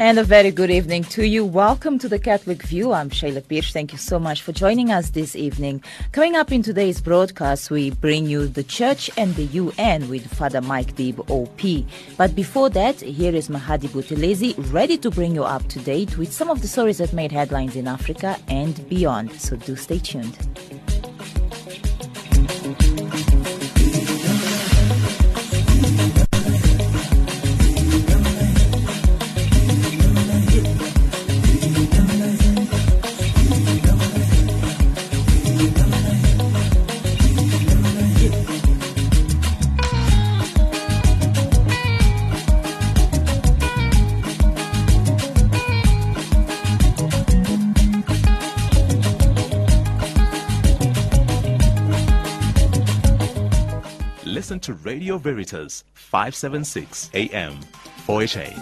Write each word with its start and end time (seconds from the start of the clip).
And 0.00 0.18
a 0.18 0.24
very 0.24 0.50
good 0.50 0.70
evening 0.70 1.04
to 1.12 1.26
you. 1.26 1.44
Welcome 1.44 1.98
to 1.98 2.08
the 2.08 2.18
Catholic 2.18 2.62
View. 2.62 2.90
I'm 2.90 3.10
Shayla 3.10 3.46
Pierce. 3.46 3.70
Thank 3.70 3.92
you 3.92 3.98
so 3.98 4.18
much 4.18 4.40
for 4.40 4.50
joining 4.50 4.90
us 4.90 5.10
this 5.10 5.36
evening. 5.36 5.84
Coming 6.12 6.36
up 6.36 6.50
in 6.50 6.62
today's 6.62 7.02
broadcast, 7.02 7.70
we 7.70 7.90
bring 7.90 8.24
you 8.24 8.48
the 8.48 8.64
Church 8.64 9.10
and 9.18 9.34
the 9.36 9.44
UN 9.44 10.08
with 10.08 10.26
Father 10.32 10.62
Mike 10.62 10.96
Deeb 10.96 11.18
OP. 11.28 11.86
But 12.16 12.34
before 12.34 12.70
that, 12.70 13.02
here 13.02 13.34
is 13.34 13.50
Mahadi 13.50 13.90
Buthelezi 13.90 14.54
ready 14.72 14.96
to 14.96 15.10
bring 15.10 15.34
you 15.34 15.44
up 15.44 15.68
to 15.68 15.78
date 15.80 16.16
with 16.16 16.32
some 16.32 16.48
of 16.48 16.62
the 16.62 16.68
stories 16.68 16.96
that 16.96 17.12
made 17.12 17.30
headlines 17.30 17.76
in 17.76 17.86
Africa 17.86 18.38
and 18.48 18.88
beyond. 18.88 19.38
So 19.38 19.56
do 19.56 19.76
stay 19.76 19.98
tuned. 19.98 20.34
To 54.70 54.74
Radio 54.84 55.18
Veritas 55.18 55.82
576 55.94 57.10
AM 57.14 57.58
4HA. 58.06 58.54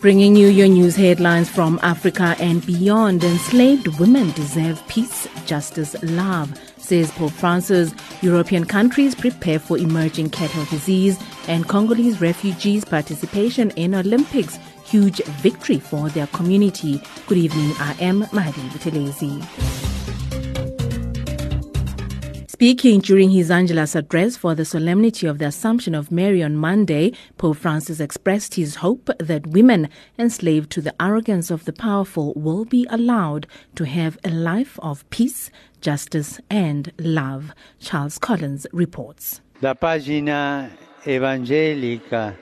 Bringing 0.00 0.36
you 0.36 0.46
your 0.46 0.68
news 0.68 0.94
headlines 0.94 1.50
from 1.50 1.80
Africa 1.82 2.36
and 2.38 2.64
beyond. 2.64 3.24
Enslaved 3.24 3.98
women 3.98 4.30
deserve 4.34 4.80
peace, 4.86 5.26
justice, 5.46 5.96
love, 6.04 6.56
says 6.76 7.10
Pope 7.10 7.32
Francis. 7.32 7.92
European 8.22 8.64
countries 8.66 9.16
prepare 9.16 9.58
for 9.58 9.76
emerging 9.76 10.30
cattle 10.30 10.64
disease 10.66 11.18
and 11.48 11.66
Congolese 11.66 12.20
refugees' 12.20 12.84
participation 12.84 13.72
in 13.72 13.96
Olympics. 13.96 14.60
Huge 14.84 15.24
victory 15.42 15.80
for 15.80 16.08
their 16.10 16.28
community. 16.28 17.02
Good 17.26 17.38
evening. 17.38 17.72
I 17.80 17.96
am 17.98 18.20
Mahdi 18.32 18.60
Buthelezi. 18.68 19.99
Speaking 22.60 23.00
during 23.00 23.30
his 23.30 23.50
Angelus 23.50 23.94
address 23.94 24.36
for 24.36 24.54
the 24.54 24.66
solemnity 24.66 25.26
of 25.26 25.38
the 25.38 25.46
Assumption 25.46 25.94
of 25.94 26.12
Mary 26.12 26.42
on 26.42 26.56
Monday, 26.56 27.12
Pope 27.38 27.56
Francis 27.56 28.00
expressed 28.00 28.56
his 28.56 28.74
hope 28.84 29.08
that 29.18 29.46
women 29.46 29.88
enslaved 30.18 30.68
to 30.72 30.82
the 30.82 30.94
arrogance 31.00 31.50
of 31.50 31.64
the 31.64 31.72
powerful 31.72 32.34
will 32.36 32.66
be 32.66 32.86
allowed 32.90 33.46
to 33.76 33.86
have 33.86 34.18
a 34.24 34.28
life 34.28 34.78
of 34.82 35.08
peace, 35.08 35.50
justice, 35.80 36.38
and 36.50 36.92
love. 36.98 37.52
Charles 37.78 38.18
Collins 38.18 38.66
reports. 38.74 39.40
La 39.62 39.72
pagina 39.72 40.68
evangelica 41.06 42.36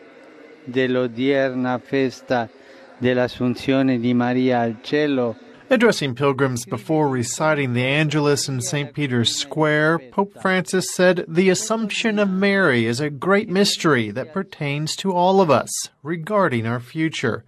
dell'odierna 0.64 1.78
festa 1.78 2.50
dell'Assunzione 2.98 4.00
di 4.00 4.12
Maria 4.14 4.62
al 4.62 4.78
cielo 4.82 5.36
Addressing 5.70 6.14
pilgrims 6.14 6.64
before 6.64 7.10
reciting 7.10 7.74
the 7.74 7.84
Angelus 7.84 8.48
in 8.48 8.62
St. 8.62 8.94
Peter's 8.94 9.36
Square, 9.36 9.98
Pope 10.10 10.40
Francis 10.40 10.94
said, 10.94 11.26
The 11.28 11.50
Assumption 11.50 12.18
of 12.18 12.30
Mary 12.30 12.86
is 12.86 13.00
a 13.00 13.10
great 13.10 13.50
mystery 13.50 14.10
that 14.10 14.32
pertains 14.32 14.96
to 14.96 15.12
all 15.12 15.42
of 15.42 15.50
us 15.50 15.90
regarding 16.02 16.66
our 16.66 16.80
future. 16.80 17.44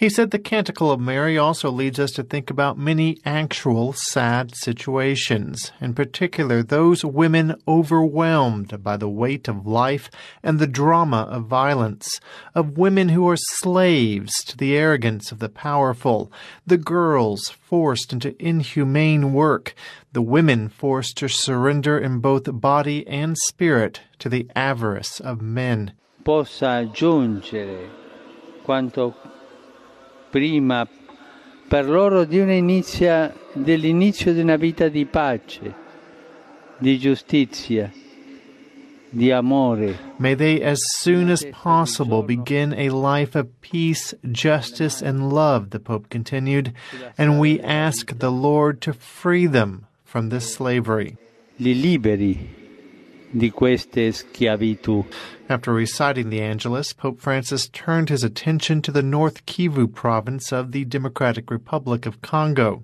He 0.00 0.08
said 0.08 0.30
the 0.30 0.38
Canticle 0.38 0.90
of 0.90 0.98
Mary 0.98 1.36
also 1.36 1.70
leads 1.70 1.98
us 1.98 2.10
to 2.12 2.22
think 2.22 2.48
about 2.48 2.78
many 2.78 3.18
actual 3.26 3.92
sad 3.92 4.56
situations, 4.56 5.72
in 5.78 5.92
particular 5.92 6.62
those 6.62 7.04
women 7.04 7.56
overwhelmed 7.68 8.82
by 8.82 8.96
the 8.96 9.10
weight 9.10 9.46
of 9.46 9.66
life 9.66 10.10
and 10.42 10.58
the 10.58 10.66
drama 10.66 11.28
of 11.30 11.44
violence, 11.44 12.18
of 12.54 12.78
women 12.78 13.10
who 13.10 13.28
are 13.28 13.36
slaves 13.36 14.32
to 14.44 14.56
the 14.56 14.74
arrogance 14.74 15.32
of 15.32 15.38
the 15.38 15.50
powerful, 15.50 16.32
the 16.66 16.78
girls 16.78 17.50
forced 17.50 18.10
into 18.10 18.34
inhumane 18.42 19.34
work, 19.34 19.74
the 20.14 20.22
women 20.22 20.70
forced 20.70 21.18
to 21.18 21.28
surrender 21.28 21.98
in 21.98 22.20
both 22.20 22.44
body 22.50 23.06
and 23.06 23.36
spirit 23.36 24.00
to 24.18 24.30
the 24.30 24.48
avarice 24.56 25.20
of 25.20 25.42
men. 25.42 25.92
possa 26.24 26.88
aggiungere 26.88 27.90
quanto 28.64 29.14
prima 30.30 30.86
per 31.68 31.88
loro 31.88 32.24
di 32.24 32.38
una 32.38 32.52
inizia, 32.52 33.34
dell'inizio 33.52 34.32
di 34.32 34.40
una 34.40 34.56
vita 34.56 34.88
di 34.88 35.04
pace, 35.06 35.74
di 36.78 36.98
giustizia, 36.98 37.92
di 39.08 39.30
amore. 39.30 39.98
May 40.18 40.34
they 40.34 40.62
as 40.62 40.80
soon 40.98 41.30
as 41.30 41.44
possible 41.50 42.22
begin 42.22 42.72
a 42.72 42.88
life 42.90 43.36
of 43.36 43.48
peace, 43.60 44.14
justice, 44.30 45.02
and 45.02 45.32
love, 45.32 45.70
the 45.70 45.80
Pope 45.80 46.08
continued, 46.08 46.72
and 47.16 47.38
we 47.38 47.60
ask 47.60 48.18
the 48.18 48.30
Lord 48.30 48.80
to 48.82 48.92
free 48.92 49.46
them 49.46 49.86
from 50.04 50.30
this 50.30 50.54
slavery. 50.54 51.16
li 51.60 51.74
liberi 51.74 52.59
di 53.30 53.50
queste 53.50 54.12
schiavitù. 54.12 55.04
After 55.48 55.72
reciting 55.72 56.30
the 56.30 56.42
Angelus, 56.42 56.92
Pope 56.92 57.20
Francis 57.20 57.68
turned 57.68 58.08
his 58.08 58.22
attention 58.22 58.82
to 58.82 58.92
the 58.92 59.02
North 59.02 59.44
Kivu 59.46 59.92
province 59.92 60.52
of 60.52 60.72
the 60.72 60.84
Democratic 60.84 61.50
Republic 61.50 62.06
of 62.06 62.20
Congo. 62.20 62.82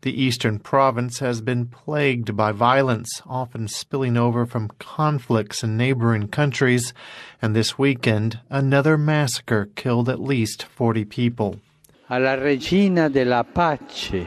The 0.00 0.22
eastern 0.22 0.60
province 0.60 1.18
has 1.18 1.40
been 1.40 1.66
plagued 1.66 2.34
by 2.34 2.52
violence, 2.52 3.20
often 3.26 3.68
spilling 3.68 4.16
over 4.16 4.46
from 4.46 4.70
conflicts 4.78 5.62
in 5.62 5.76
neighboring 5.76 6.28
countries, 6.28 6.94
and 7.42 7.54
this 7.54 7.76
weekend 7.76 8.40
another 8.48 8.96
massacre 8.96 9.68
killed 9.74 10.08
at 10.08 10.20
least 10.20 10.62
40 10.62 11.04
people. 11.04 11.60
Alla 12.08 12.36
regina 12.36 13.10
della 13.10 13.44
pace 13.44 14.26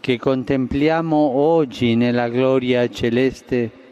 che 0.00 0.18
contempliamo 0.18 1.16
oggi 1.16 1.96
nella 1.96 2.28
gloria 2.28 2.88
celeste, 2.88 3.85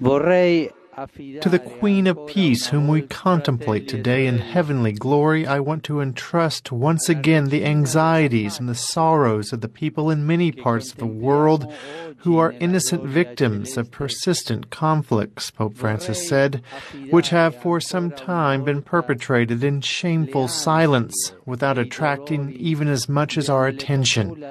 Vorrei 0.00 0.72
To 0.96 1.48
the 1.48 1.60
Queen 1.60 2.06
of 2.08 2.26
Peace, 2.26 2.66
whom 2.66 2.88
we 2.88 3.02
contemplate 3.02 3.86
today 3.88 4.26
in 4.26 4.38
heavenly 4.38 4.92
glory, 4.92 5.46
I 5.46 5.60
want 5.60 5.84
to 5.84 6.00
entrust 6.00 6.72
once 6.72 7.08
again 7.08 7.46
the 7.46 7.64
anxieties 7.64 8.58
and 8.58 8.68
the 8.68 8.74
sorrows 8.74 9.52
of 9.52 9.60
the 9.60 9.68
people 9.68 10.10
in 10.10 10.26
many 10.26 10.50
parts 10.50 10.90
of 10.90 10.98
the 10.98 11.06
world 11.06 11.72
who 12.18 12.36
are 12.38 12.52
innocent 12.60 13.04
victims 13.04 13.78
of 13.78 13.90
persistent 13.90 14.70
conflicts, 14.70 15.50
Pope 15.50 15.74
Francis 15.74 16.28
said, 16.28 16.62
which 17.10 17.30
have 17.30 17.56
for 17.62 17.80
some 17.80 18.10
time 18.10 18.64
been 18.64 18.82
perpetrated 18.82 19.64
in 19.64 19.80
shameful 19.80 20.48
silence 20.48 21.32
without 21.46 21.78
attracting 21.78 22.52
even 22.52 22.88
as 22.88 23.08
much 23.08 23.38
as 23.38 23.48
our 23.48 23.66
attention. 23.66 24.44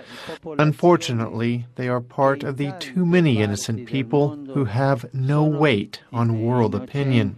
Unfortunately, 0.57 1.67
they 1.75 1.87
are 1.87 2.01
part 2.01 2.43
of 2.43 2.57
the 2.57 2.73
too 2.79 3.05
many 3.05 3.39
innocent 3.41 3.85
people 3.85 4.35
who 4.53 4.65
have 4.65 5.05
no 5.13 5.43
weight 5.43 6.01
on 6.11 6.28
world 6.33 6.75
opinion. 6.75 7.35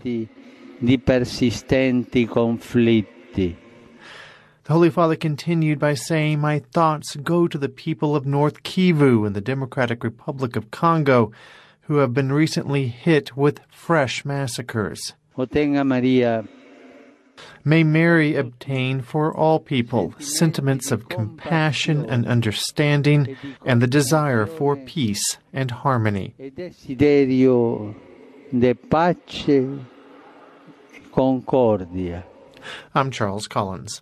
di 0.82 0.98
persistenti 0.98 2.28
conflitti. 2.28 3.56
The 4.64 4.74
Holy 4.74 4.90
Father 4.90 5.16
continued 5.16 5.80
by 5.80 5.94
saying, 5.94 6.40
My 6.40 6.60
thoughts 6.60 7.16
go 7.16 7.48
to 7.48 7.58
the 7.58 7.70
people 7.70 8.16
of 8.16 8.26
North 8.26 8.64
Kivu 8.64 9.26
in 9.26 9.34
the 9.34 9.42
Democratic 9.42 10.04
Republic 10.04 10.56
of 10.56 10.72
Congo 10.72 11.32
who 11.82 11.98
have 11.98 12.14
been 12.14 12.32
recently 12.32 12.88
hit 12.88 13.36
with 13.36 13.60
fresh 13.70 14.24
massacres. 14.24 15.14
May 17.64 17.84
Mary 17.84 18.36
obtain 18.36 19.02
for 19.02 19.36
all 19.36 19.60
people 19.60 20.14
sentiments 20.20 20.92
of 20.92 21.10
compassion 21.10 22.06
and 22.06 22.28
understanding 22.28 23.36
and 23.66 23.82
the 23.82 23.88
desire 23.88 24.46
for 24.46 24.76
peace 24.76 25.38
and 25.52 25.72
harmony. 25.72 26.36
Desiderio 28.52 28.60
de 28.60 28.76
pace 28.76 29.70
e 30.94 31.00
concordia. 31.12 32.26
I'm 32.94 33.10
Charles 33.12 33.48
Collins. 33.48 34.02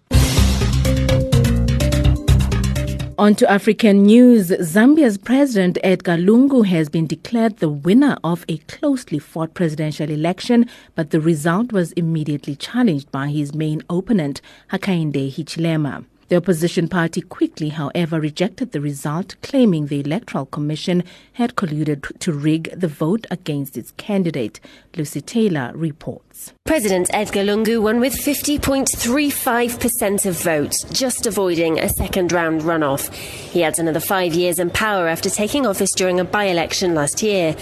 On 3.17 3.35
to 3.35 3.49
African 3.51 4.03
news. 4.03 4.49
Zambia's 4.61 5.17
President 5.17 5.77
Edgar 5.83 6.17
Lungu 6.17 6.65
has 6.65 6.87
been 6.87 7.05
declared 7.05 7.57
the 7.57 7.67
winner 7.67 8.17
of 8.23 8.45
a 8.47 8.57
closely 8.59 9.19
fought 9.19 9.53
presidential 9.53 10.09
election, 10.09 10.65
but 10.95 11.09
the 11.09 11.19
result 11.19 11.73
was 11.73 11.91
immediately 11.93 12.55
challenged 12.55 13.11
by 13.11 13.27
his 13.27 13.53
main 13.53 13.81
opponent, 13.89 14.41
Hakainde 14.71 15.29
Hichilema. 15.29 16.05
The 16.29 16.35
opposition 16.35 16.87
party 16.87 17.21
quickly, 17.21 17.69
however, 17.69 18.19
rejected 18.19 18.71
the 18.71 18.81
result, 18.81 19.35
claiming 19.41 19.87
the 19.87 20.01
Electoral 20.01 20.45
Commission 20.45 21.03
had 21.33 21.55
colluded 21.55 22.19
to 22.19 22.31
rig 22.31 22.69
the 22.79 22.87
vote 22.87 23.25
against 23.31 23.75
its 23.75 23.93
candidate. 23.97 24.59
Lucy 24.95 25.21
Taylor 25.21 25.71
reports. 25.73 26.28
President 26.65 27.09
Edgar 27.13 27.43
Lungu 27.43 27.81
won 27.81 27.99
with 27.99 28.13
50.35% 28.13 30.25
of 30.25 30.41
votes, 30.41 30.83
just 30.91 31.25
avoiding 31.25 31.79
a 31.79 31.89
second 31.89 32.31
round 32.31 32.61
runoff. 32.61 33.13
He 33.13 33.63
adds 33.63 33.79
another 33.79 33.99
five 33.99 34.33
years 34.33 34.59
in 34.59 34.69
power 34.69 35.07
after 35.07 35.29
taking 35.29 35.65
office 35.65 35.91
during 35.95 36.19
a 36.19 36.23
by 36.23 36.45
election 36.45 36.93
last 36.93 37.23
year. 37.23 37.55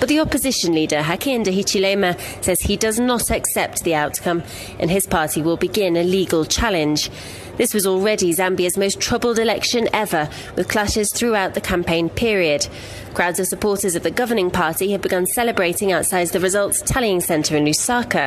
But 0.00 0.08
the 0.08 0.20
opposition 0.20 0.74
leader, 0.74 1.02
Hakainde 1.02 1.46
Hichilema, 1.46 2.18
says 2.42 2.60
he 2.60 2.76
does 2.76 3.00
not 3.00 3.30
accept 3.30 3.84
the 3.84 3.94
outcome 3.94 4.42
and 4.78 4.90
his 4.90 5.06
party 5.06 5.42
will 5.42 5.56
begin 5.56 5.96
a 5.96 6.04
legal 6.04 6.44
challenge. 6.44 7.10
This 7.58 7.74
was 7.74 7.88
already 7.88 8.32
Zambia's 8.32 8.78
most 8.78 9.00
troubled 9.00 9.40
election 9.40 9.88
ever, 9.92 10.30
with 10.54 10.68
clashes 10.68 11.12
throughout 11.12 11.54
the 11.54 11.60
campaign 11.60 12.08
period. 12.08 12.68
Crowds 13.14 13.40
of 13.40 13.48
supporters 13.48 13.96
of 13.96 14.04
the 14.04 14.12
governing 14.12 14.48
party 14.48 14.92
have 14.92 15.02
begun 15.02 15.26
celebrating 15.26 15.90
outside 15.90 16.28
the 16.28 16.38
results 16.38 16.82
tallying 16.82 17.20
centre 17.20 17.56
in 17.56 17.64
Lusaka, 17.64 18.17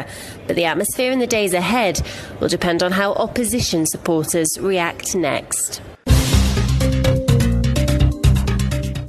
but 0.48 0.56
the 0.56 0.66
atmosphere 0.66 1.12
in 1.12 1.20
the 1.20 1.28
days 1.28 1.54
ahead 1.54 2.02
will 2.40 2.48
depend 2.48 2.82
on 2.84 2.92
how 2.92 3.14
opposition 3.14 3.86
supporters 3.86 4.50
react 4.60 5.16
next. 5.16 5.82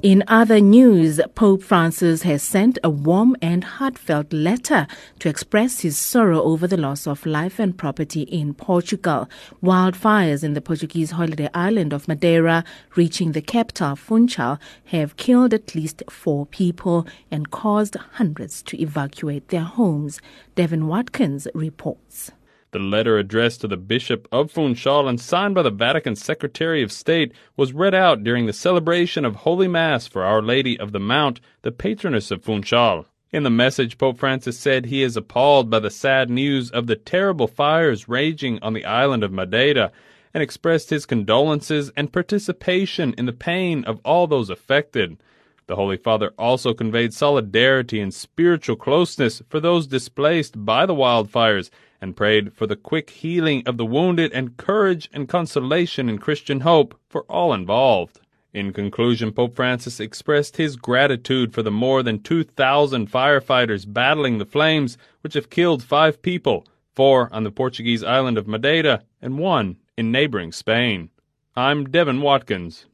In 0.02 0.25
other 0.26 0.58
news, 0.58 1.20
Pope 1.37 1.62
Francis 1.62 2.22
has 2.22 2.43
sent 2.43 2.76
a 2.82 2.90
warm 2.90 3.37
and 3.40 3.62
heartfelt 3.62 4.32
letter 4.32 4.88
to 5.20 5.28
express 5.28 5.82
his 5.82 5.96
sorrow 5.96 6.43
over 6.43 6.66
the 6.66 6.76
loss 6.76 7.06
of 7.06 7.25
life 7.25 7.60
and 7.60 7.78
property 7.78 8.22
in 8.22 8.52
Portugal. 8.52 9.31
Wildfires 9.62 10.43
in 10.43 10.54
the 10.54 10.60
Portuguese 10.60 11.12
holiday 11.12 11.49
island 11.54 11.93
of 11.93 12.08
Madeira, 12.08 12.64
reaching 12.96 13.31
the 13.31 13.40
capital 13.40 13.94
Funchal, 13.94 14.58
have 14.87 15.16
killed 15.16 15.54
at 15.54 15.76
least 15.76 16.02
four 16.10 16.46
people 16.46 17.06
and 17.31 17.52
caused 17.52 17.94
hundreds 17.94 18.60
to 18.64 18.82
evacuate 18.82 19.50
their 19.50 19.60
homes. 19.62 20.20
Devin 20.56 20.88
Watkins 20.88 21.46
reports. 21.55 22.32
The 22.72 22.78
letter 22.78 23.19
addressed 23.19 23.60
to 23.60 23.69
the 23.69 23.76
Bishop 23.76 24.26
of 24.32 24.50
Funchal 24.50 25.06
and 25.06 25.20
signed 25.20 25.54
by 25.54 25.60
the 25.60 25.70
Vatican 25.70 26.16
Secretary 26.16 26.82
of 26.82 26.90
State 26.90 27.34
was 27.54 27.74
read 27.74 27.94
out 27.94 28.24
during 28.24 28.46
the 28.46 28.54
celebration 28.54 29.26
of 29.26 29.36
Holy 29.36 29.69
Mass 29.69 30.06
for 30.06 30.24
Our 30.24 30.40
Lady 30.40 30.80
of 30.80 30.92
the 30.92 30.98
Mount, 30.98 31.38
the 31.60 31.70
patroness 31.70 32.30
of 32.30 32.42
Funchal. 32.42 33.04
In 33.30 33.42
the 33.42 33.50
message, 33.50 33.98
Pope 33.98 34.16
Francis 34.16 34.58
said 34.58 34.86
he 34.86 35.02
is 35.02 35.19
appalled 35.19 35.69
by 35.69 35.80
the 35.80 35.90
sad 35.90 36.30
news 36.30 36.70
of 36.70 36.86
the 36.86 36.96
terrible 36.96 37.46
fires 37.46 38.08
raging 38.08 38.58
on 38.62 38.72
the 38.72 38.86
island 38.86 39.22
of 39.22 39.32
Madeira 39.32 39.92
and 40.32 40.42
expressed 40.42 40.88
his 40.88 41.04
condolences 41.04 41.92
and 41.94 42.10
participation 42.10 43.14
in 43.19 43.26
the 43.26 43.34
pain 43.34 43.84
of 43.84 44.00
all 44.02 44.26
those 44.26 44.48
affected. 44.48 45.19
The 45.66 45.76
Holy 45.76 45.98
Father 45.98 46.32
also 46.38 46.72
conveyed 46.72 47.12
solidarity 47.12 48.00
and 48.00 48.14
spiritual 48.14 48.76
closeness 48.76 49.42
for 49.50 49.60
those 49.60 49.86
displaced 49.86 50.64
by 50.64 50.86
the 50.86 50.94
wildfires 50.94 51.69
and 52.02 52.16
prayed 52.16 52.52
for 52.52 52.66
the 52.66 52.76
quick 52.76 53.10
healing 53.10 53.62
of 53.64 53.76
the 53.76 53.87
wounded 53.87 54.32
and 54.32 54.56
courage 54.56 55.08
and 55.12 55.28
consolation 55.28 56.08
in 56.08 56.19
Christian 56.19 56.60
hope 56.60 56.99
for 57.08 57.22
all 57.22 57.54
involved. 57.54 58.20
In 58.52 58.72
conclusion, 58.72 59.32
Pope 59.32 59.54
Francis 59.54 60.00
expressed 60.00 60.58
his 60.58 60.76
gratitude 60.76 61.54
for 61.54 61.62
the 61.62 61.70
more 61.70 62.02
than 62.02 62.19
2,000 62.19 63.10
firefighters 63.10 63.90
battling 63.90 64.37
the 64.37 64.44
flames, 64.44 64.99
which 65.22 65.34
have 65.34 65.49
killed 65.49 65.82
five 65.82 66.20
people, 66.20 66.66
four 66.93 67.31
on 67.32 67.44
the 67.44 67.52
Portuguese 67.52 68.02
island 68.02 68.37
of 68.37 68.48
Madeira 68.48 69.05
and 69.22 69.38
one 69.38 69.78
in 69.96 70.10
neighboring 70.10 70.52
Spain. 70.52 71.08
I'm 71.55 71.84
Devin 71.84 72.20
Watkins. 72.20 72.87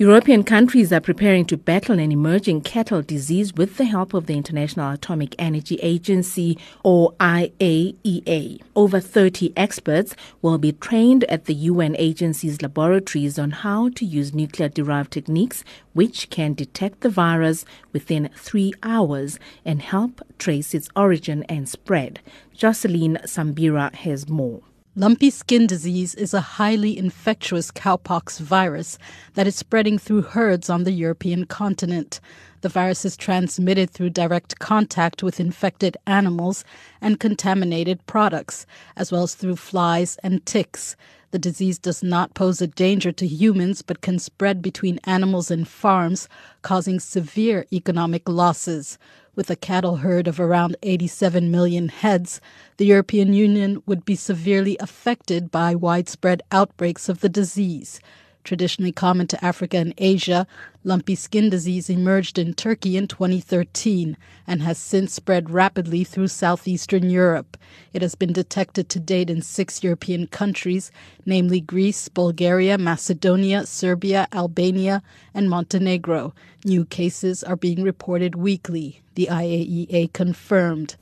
European 0.00 0.44
countries 0.44 0.92
are 0.92 1.00
preparing 1.00 1.44
to 1.44 1.56
battle 1.56 1.98
an 1.98 2.12
emerging 2.12 2.60
cattle 2.60 3.02
disease 3.02 3.52
with 3.54 3.78
the 3.78 3.84
help 3.84 4.14
of 4.14 4.26
the 4.26 4.36
International 4.36 4.92
Atomic 4.92 5.34
Energy 5.40 5.74
Agency, 5.82 6.56
or 6.84 7.14
IAEA. 7.14 8.62
Over 8.76 9.00
30 9.00 9.52
experts 9.56 10.14
will 10.40 10.56
be 10.56 10.70
trained 10.70 11.24
at 11.24 11.46
the 11.46 11.54
UN 11.54 11.96
agency's 11.98 12.62
laboratories 12.62 13.40
on 13.40 13.50
how 13.50 13.88
to 13.96 14.04
use 14.04 14.32
nuclear 14.32 14.68
derived 14.68 15.10
techniques 15.10 15.64
which 15.94 16.30
can 16.30 16.54
detect 16.54 17.00
the 17.00 17.10
virus 17.10 17.64
within 17.92 18.30
three 18.36 18.72
hours 18.84 19.40
and 19.64 19.82
help 19.82 20.20
trace 20.38 20.74
its 20.74 20.88
origin 20.94 21.42
and 21.48 21.68
spread. 21.68 22.20
Jocelyn 22.54 23.18
Sambira 23.24 23.92
has 23.92 24.28
more. 24.28 24.60
Lumpy 24.98 25.30
skin 25.30 25.68
disease 25.68 26.16
is 26.16 26.34
a 26.34 26.40
highly 26.40 26.98
infectious 26.98 27.70
capripox 27.70 28.40
virus 28.40 28.98
that 29.34 29.46
is 29.46 29.54
spreading 29.54 29.96
through 29.96 30.22
herds 30.22 30.68
on 30.68 30.82
the 30.82 30.90
European 30.90 31.46
continent. 31.46 32.18
The 32.62 32.68
virus 32.68 33.04
is 33.04 33.16
transmitted 33.16 33.90
through 33.90 34.10
direct 34.10 34.58
contact 34.58 35.22
with 35.22 35.38
infected 35.38 35.96
animals 36.08 36.64
and 37.00 37.20
contaminated 37.20 38.04
products, 38.06 38.66
as 38.96 39.12
well 39.12 39.22
as 39.22 39.36
through 39.36 39.54
flies 39.54 40.18
and 40.24 40.44
ticks. 40.44 40.96
The 41.30 41.38
disease 41.38 41.78
does 41.78 42.02
not 42.02 42.34
pose 42.34 42.60
a 42.60 42.66
danger 42.66 43.12
to 43.12 43.26
humans 43.26 43.82
but 43.82 44.00
can 44.00 44.18
spread 44.18 44.60
between 44.60 44.98
animals 45.04 45.48
and 45.48 45.68
farms, 45.68 46.28
causing 46.62 46.98
severe 46.98 47.66
economic 47.72 48.28
losses. 48.28 48.98
With 49.38 49.50
a 49.50 49.54
cattle 49.54 49.98
herd 49.98 50.26
of 50.26 50.40
around 50.40 50.74
87 50.82 51.48
million 51.48 51.90
heads, 51.90 52.40
the 52.76 52.86
European 52.86 53.32
Union 53.34 53.80
would 53.86 54.04
be 54.04 54.16
severely 54.16 54.76
affected 54.80 55.52
by 55.52 55.76
widespread 55.76 56.42
outbreaks 56.50 57.08
of 57.08 57.20
the 57.20 57.28
disease. 57.28 58.00
Traditionally 58.44 58.92
common 58.92 59.26
to 59.26 59.44
Africa 59.44 59.76
and 59.76 59.92
Asia, 59.98 60.46
lumpy 60.82 61.14
skin 61.14 61.50
disease 61.50 61.90
emerged 61.90 62.38
in 62.38 62.54
Turkey 62.54 62.96
in 62.96 63.06
2013 63.06 64.16
and 64.46 64.62
has 64.62 64.78
since 64.78 65.12
spread 65.12 65.50
rapidly 65.50 66.02
through 66.02 66.28
southeastern 66.28 67.10
Europe. 67.10 67.56
It 67.92 68.00
has 68.00 68.14
been 68.14 68.32
detected 68.32 68.88
to 68.88 69.00
date 69.00 69.28
in 69.28 69.42
six 69.42 69.82
European 69.82 70.26
countries, 70.28 70.90
namely 71.26 71.60
Greece, 71.60 72.08
Bulgaria, 72.08 72.78
Macedonia, 72.78 73.66
Serbia, 73.66 74.26
Albania, 74.32 75.02
and 75.34 75.50
Montenegro. 75.50 76.32
New 76.64 76.84
cases 76.86 77.44
are 77.44 77.56
being 77.56 77.82
reported 77.82 78.34
weekly, 78.34 79.02
the 79.14 79.28
IAEA 79.30 80.12
confirmed. 80.12 80.96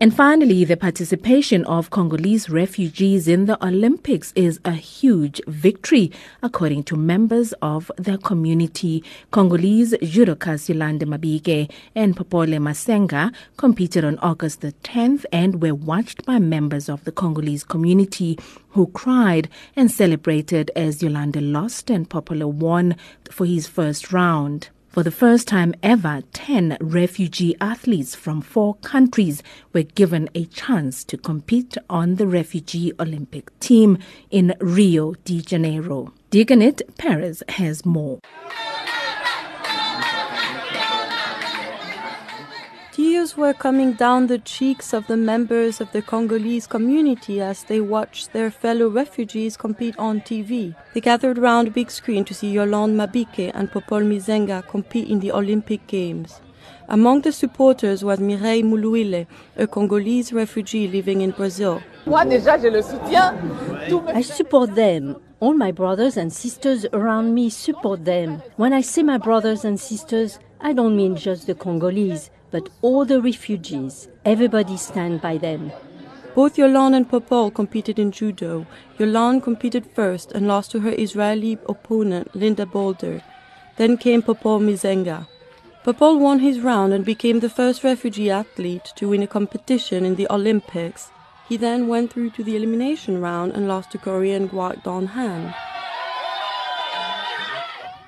And 0.00 0.14
finally, 0.14 0.64
the 0.64 0.76
participation 0.76 1.64
of 1.64 1.90
Congolese 1.90 2.48
refugees 2.48 3.26
in 3.26 3.46
the 3.46 3.58
Olympics 3.66 4.32
is 4.36 4.60
a 4.64 4.70
huge 4.70 5.40
victory, 5.48 6.12
according 6.40 6.84
to 6.84 6.96
members 6.96 7.52
of 7.62 7.90
the 7.96 8.16
community. 8.18 9.02
Congolese 9.32 9.94
judokas 9.94 10.68
Yolande 10.68 11.04
Mabike 11.04 11.68
and 11.96 12.16
Popole 12.16 12.60
Misenga 12.60 13.34
competed 13.56 14.04
on 14.04 14.20
August 14.20 14.60
the 14.60 14.72
10th 14.84 15.24
and 15.32 15.60
were 15.60 15.74
watched 15.74 16.24
by 16.24 16.38
members 16.38 16.88
of 16.88 17.02
the 17.02 17.10
Congolese 17.10 17.64
community 17.64 18.38
who 18.70 18.86
cried 18.86 19.48
and 19.74 19.90
celebrated 19.90 20.70
as 20.76 21.02
Yolande 21.02 21.40
lost 21.40 21.90
and 21.90 22.08
Popole 22.08 22.48
won 22.48 22.94
for 23.32 23.46
his 23.46 23.66
first 23.66 24.12
round. 24.12 24.68
For 24.88 25.02
the 25.02 25.10
first 25.10 25.46
time 25.46 25.74
ever, 25.82 26.22
10 26.32 26.78
refugee 26.80 27.54
athletes 27.60 28.14
from 28.14 28.40
four 28.40 28.74
countries 28.76 29.42
were 29.72 29.82
given 29.82 30.30
a 30.34 30.46
chance 30.46 31.04
to 31.04 31.18
compete 31.18 31.76
on 31.90 32.16
the 32.16 32.26
refugee 32.26 32.92
Olympic 32.98 33.56
team 33.60 33.98
in 34.30 34.54
Rio 34.60 35.12
de 35.24 35.42
Janeiro. 35.42 36.12
Diganit 36.30 36.82
Perez 36.96 37.42
has 37.50 37.84
more. 37.84 38.18
Tears 43.18 43.36
were 43.36 43.52
coming 43.52 43.94
down 43.94 44.28
the 44.28 44.38
cheeks 44.38 44.92
of 44.92 45.08
the 45.08 45.16
members 45.16 45.80
of 45.80 45.90
the 45.90 46.00
Congolese 46.00 46.68
community 46.68 47.40
as 47.40 47.64
they 47.64 47.80
watched 47.80 48.32
their 48.32 48.48
fellow 48.48 48.86
refugees 48.88 49.56
compete 49.56 49.98
on 49.98 50.20
TV. 50.20 50.76
They 50.94 51.00
gathered 51.00 51.36
around 51.36 51.66
a 51.66 51.72
big 51.72 51.90
screen 51.90 52.24
to 52.26 52.32
see 52.32 52.52
Yolande 52.52 52.96
Mabike 52.96 53.50
and 53.54 53.72
Popol 53.72 54.04
Misenga 54.04 54.62
compete 54.68 55.08
in 55.08 55.18
the 55.18 55.32
Olympic 55.32 55.84
Games. 55.88 56.40
Among 56.88 57.22
the 57.22 57.32
supporters 57.32 58.04
was 58.04 58.20
Mireille 58.20 58.62
Muluile, 58.62 59.26
a 59.56 59.66
Congolese 59.66 60.32
refugee 60.32 60.86
living 60.86 61.20
in 61.20 61.32
Brazil. 61.32 61.82
I 62.06 62.30
support 64.22 64.76
them. 64.76 65.16
All 65.40 65.54
my 65.54 65.72
brothers 65.72 66.16
and 66.16 66.32
sisters 66.32 66.86
around 66.92 67.34
me 67.34 67.50
support 67.50 68.04
them. 68.04 68.42
When 68.54 68.72
I 68.72 68.80
say 68.80 69.02
my 69.02 69.18
brothers 69.18 69.64
and 69.64 69.80
sisters, 69.80 70.38
I 70.60 70.72
don't 70.72 70.96
mean 70.96 71.16
just 71.16 71.48
the 71.48 71.54
Congolese 71.56 72.30
but 72.50 72.68
all 72.82 73.04
the 73.04 73.20
refugees, 73.20 74.08
everybody 74.24 74.76
stand 74.76 75.20
by 75.20 75.38
them. 75.38 75.72
Both 76.34 76.56
Yolande 76.56 76.96
and 76.96 77.10
Popol 77.10 77.52
competed 77.52 77.98
in 77.98 78.12
judo. 78.12 78.66
Yolande 78.98 79.42
competed 79.42 79.84
first 79.86 80.32
and 80.32 80.46
lost 80.46 80.70
to 80.70 80.80
her 80.80 80.94
Israeli 80.96 81.58
opponent 81.68 82.34
Linda 82.34 82.64
Bolder. 82.64 83.22
Then 83.76 83.96
came 83.96 84.22
Popol 84.22 84.60
Misenga. 84.60 85.26
Popol 85.84 86.18
won 86.18 86.40
his 86.40 86.60
round 86.60 86.92
and 86.92 87.04
became 87.04 87.40
the 87.40 87.48
first 87.48 87.82
refugee 87.82 88.30
athlete 88.30 88.92
to 88.96 89.08
win 89.08 89.22
a 89.22 89.26
competition 89.26 90.04
in 90.04 90.16
the 90.16 90.26
Olympics. 90.30 91.10
He 91.48 91.56
then 91.56 91.88
went 91.88 92.12
through 92.12 92.30
to 92.30 92.44
the 92.44 92.56
elimination 92.56 93.20
round 93.20 93.52
and 93.52 93.66
lost 93.66 93.90
to 93.92 93.98
Korean 93.98 94.48
Gwak 94.48 94.82
Dong-han. 94.82 95.54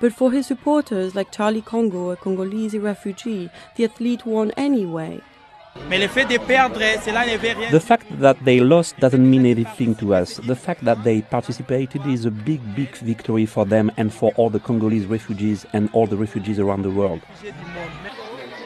But 0.01 0.13
for 0.13 0.31
his 0.31 0.47
supporters, 0.47 1.13
like 1.13 1.31
Charlie 1.31 1.61
Congo, 1.61 2.09
a 2.09 2.15
Congolese 2.15 2.79
refugee, 2.79 3.51
the 3.75 3.85
athlete 3.85 4.25
won 4.25 4.49
anyway. 4.57 5.21
The 5.89 6.09
fact 7.85 8.19
that 8.19 8.37
they 8.43 8.59
lost 8.59 8.97
doesn't 8.97 9.29
mean 9.29 9.45
anything 9.45 9.93
to 9.95 10.15
us. 10.15 10.37
The 10.37 10.55
fact 10.55 10.83
that 10.85 11.03
they 11.03 11.21
participated 11.21 12.05
is 12.07 12.25
a 12.25 12.31
big, 12.31 12.59
big 12.75 12.95
victory 12.97 13.45
for 13.45 13.65
them 13.65 13.91
and 13.95 14.11
for 14.11 14.33
all 14.37 14.49
the 14.49 14.59
Congolese 14.59 15.05
refugees 15.05 15.67
and 15.71 15.87
all 15.93 16.07
the 16.07 16.17
refugees 16.17 16.59
around 16.59 16.81
the 16.81 16.89
world. 16.89 17.21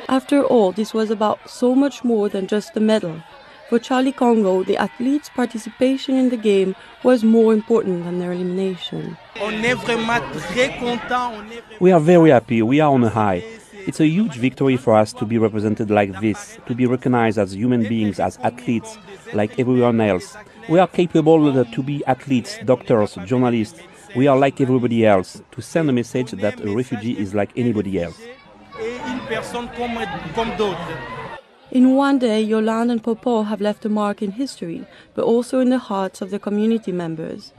After 0.07 0.41
all, 0.41 0.71
this 0.71 0.93
was 0.93 1.11
about 1.11 1.49
so 1.49 1.75
much 1.75 2.03
more 2.03 2.29
than 2.29 2.47
just 2.47 2.73
the 2.73 2.79
medal. 2.79 3.21
For 3.69 3.79
Charlie 3.79 4.11
Congo, 4.11 4.63
the 4.63 4.77
athletes' 4.77 5.29
participation 5.29 6.15
in 6.15 6.29
the 6.29 6.37
game 6.37 6.75
was 7.03 7.23
more 7.23 7.51
important 7.51 8.03
than 8.03 8.19
their 8.19 8.31
elimination. 8.31 9.17
We 11.79 11.91
are 11.91 11.99
very 11.99 12.29
happy, 12.29 12.61
we 12.61 12.79
are 12.79 12.93
on 12.93 13.03
a 13.03 13.09
high. 13.09 13.43
It's 13.87 13.99
a 13.99 14.07
huge 14.07 14.35
victory 14.37 14.77
for 14.77 14.95
us 14.95 15.13
to 15.13 15.25
be 15.25 15.39
represented 15.39 15.89
like 15.89 16.19
this, 16.21 16.59
to 16.67 16.75
be 16.75 16.85
recognized 16.85 17.39
as 17.39 17.55
human 17.55 17.83
beings, 17.83 18.19
as 18.19 18.37
athletes, 18.43 18.99
like 19.33 19.59
everyone 19.59 19.99
else. 19.99 20.37
We 20.69 20.77
are 20.77 20.87
capable 20.87 21.63
to 21.65 21.83
be 21.83 22.05
athletes, 22.05 22.59
doctors, 22.65 23.17
journalists. 23.25 23.79
We 24.15 24.27
are 24.27 24.37
like 24.37 24.61
everybody 24.61 25.07
else, 25.07 25.41
to 25.51 25.61
send 25.61 25.89
a 25.89 25.93
message 25.93 26.31
that 26.31 26.61
a 26.61 26.71
refugee 26.71 27.17
is 27.17 27.33
like 27.33 27.51
anybody 27.55 28.01
else. 28.01 28.21
In 31.71 31.95
one 31.95 32.19
day, 32.19 32.41
Yolande 32.41 32.91
and 32.91 33.03
Popo 33.03 33.41
have 33.41 33.59
left 33.59 33.85
a 33.85 33.89
mark 33.89 34.21
in 34.21 34.31
history, 34.31 34.85
but 35.15 35.25
also 35.25 35.59
in 35.59 35.69
the 35.69 35.79
hearts 35.79 36.21
of 36.21 36.29
the 36.29 36.39
community 36.39 36.91
members. 36.91 37.53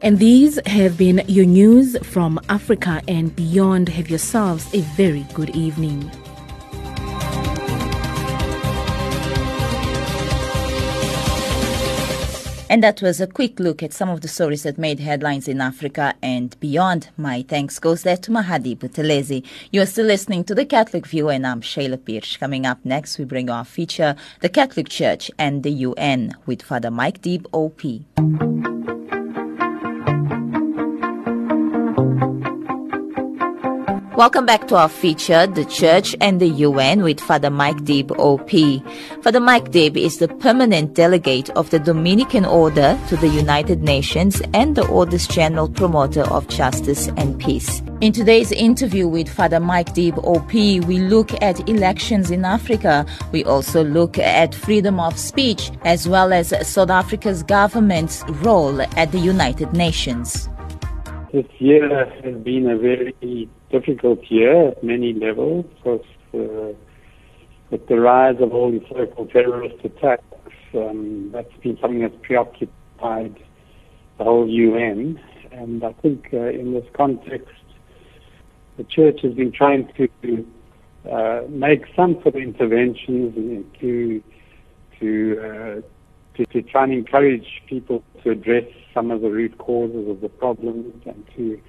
And 0.00 0.18
these 0.18 0.60
have 0.66 0.96
been 0.96 1.22
your 1.26 1.46
news 1.46 1.96
from 2.02 2.38
Africa 2.48 3.02
and 3.08 3.34
beyond. 3.34 3.88
Have 3.88 4.08
yourselves 4.08 4.72
a 4.74 4.82
very 4.96 5.26
good 5.32 5.50
evening. 5.56 6.10
And 12.74 12.82
that 12.82 13.00
was 13.02 13.20
a 13.20 13.28
quick 13.28 13.60
look 13.60 13.84
at 13.84 13.92
some 13.92 14.08
of 14.08 14.20
the 14.20 14.26
stories 14.26 14.64
that 14.64 14.78
made 14.78 14.98
headlines 14.98 15.46
in 15.46 15.60
Africa 15.60 16.12
and 16.20 16.58
beyond. 16.58 17.08
My 17.16 17.42
thanks 17.42 17.78
goes 17.78 18.02
there 18.02 18.16
to 18.16 18.32
Mahadi 18.32 18.76
Buthelezi. 18.76 19.46
You 19.70 19.82
are 19.82 19.86
still 19.86 20.06
listening 20.06 20.42
to 20.42 20.56
The 20.56 20.66
Catholic 20.66 21.06
View, 21.06 21.28
and 21.28 21.46
I'm 21.46 21.60
Shayla 21.60 22.04
Pierce. 22.04 22.36
Coming 22.36 22.66
up 22.66 22.84
next, 22.84 23.16
we 23.16 23.26
bring 23.26 23.48
our 23.48 23.64
feature, 23.64 24.16
The 24.40 24.48
Catholic 24.48 24.88
Church 24.88 25.30
and 25.38 25.62
the 25.62 25.70
UN, 25.70 26.34
with 26.46 26.62
Father 26.62 26.90
Mike 26.90 27.22
Deeb, 27.22 27.46
OP. 27.52 29.03
Welcome 34.16 34.46
back 34.46 34.68
to 34.68 34.76
our 34.76 34.88
feature, 34.88 35.44
The 35.44 35.64
Church 35.64 36.14
and 36.20 36.40
the 36.40 36.46
UN 36.46 37.02
with 37.02 37.18
Father 37.18 37.50
Mike 37.50 37.78
Deeb, 37.78 38.12
OP. 38.16 38.48
Father 39.24 39.40
Mike 39.40 39.72
Deeb 39.72 39.96
is 39.96 40.18
the 40.18 40.28
permanent 40.28 40.94
delegate 40.94 41.50
of 41.50 41.70
the 41.70 41.80
Dominican 41.80 42.44
Order 42.44 42.96
to 43.08 43.16
the 43.16 43.26
United 43.26 43.82
Nations 43.82 44.40
and 44.54 44.76
the 44.76 44.86
Order's 44.86 45.26
general 45.26 45.68
promoter 45.68 46.22
of 46.30 46.46
justice 46.46 47.08
and 47.16 47.40
peace. 47.40 47.82
In 48.02 48.12
today's 48.12 48.52
interview 48.52 49.08
with 49.08 49.28
Father 49.28 49.58
Mike 49.58 49.94
Deeb, 49.94 50.16
OP, 50.22 50.52
we 50.86 50.98
look 50.98 51.32
at 51.42 51.68
elections 51.68 52.30
in 52.30 52.44
Africa. 52.44 53.04
We 53.32 53.42
also 53.42 53.82
look 53.82 54.16
at 54.16 54.54
freedom 54.54 55.00
of 55.00 55.18
speech 55.18 55.72
as 55.84 56.08
well 56.08 56.32
as 56.32 56.54
South 56.68 56.90
Africa's 56.90 57.42
government's 57.42 58.22
role 58.44 58.80
at 58.80 59.10
the 59.10 59.18
United 59.18 59.72
Nations. 59.72 60.48
This 61.32 61.46
year 61.58 61.88
has 61.88 62.36
been 62.44 62.68
a 62.68 62.78
very 62.78 63.48
difficult 63.80 64.20
year 64.30 64.68
at 64.68 64.84
many 64.84 65.12
levels 65.12 65.66
because 65.74 66.06
uh, 66.32 66.72
with 67.70 67.86
the 67.88 67.98
rise 67.98 68.36
of 68.40 68.52
all 68.52 68.70
these 68.70 68.88
local 68.90 69.26
terrorist 69.26 69.84
attacks, 69.84 70.22
um, 70.74 71.30
that's 71.32 71.52
been 71.62 71.76
something 71.80 72.00
that's 72.00 72.14
preoccupied 72.22 73.34
the 74.18 74.24
whole 74.24 74.48
UN. 74.48 75.20
And 75.50 75.82
I 75.82 75.92
think 75.94 76.28
uh, 76.32 76.50
in 76.60 76.72
this 76.72 76.84
context, 76.94 77.48
the 78.76 78.84
church 78.84 79.20
has 79.22 79.34
been 79.34 79.50
trying 79.50 79.90
to 79.96 80.46
uh, 81.10 81.42
make 81.48 81.82
some 81.96 82.14
sort 82.22 82.34
of 82.34 82.36
interventions 82.36 83.34
to 83.80 84.22
to, 85.00 85.40
uh, 85.40 86.36
to 86.36 86.46
to 86.46 86.62
try 86.62 86.84
and 86.84 86.92
encourage 86.92 87.62
people 87.68 88.04
to 88.22 88.30
address 88.30 88.64
some 88.92 89.10
of 89.10 89.20
the 89.20 89.30
root 89.30 89.58
causes 89.58 90.08
of 90.08 90.20
the 90.20 90.28
problems 90.28 90.94
and 91.06 91.24
to 91.36 91.60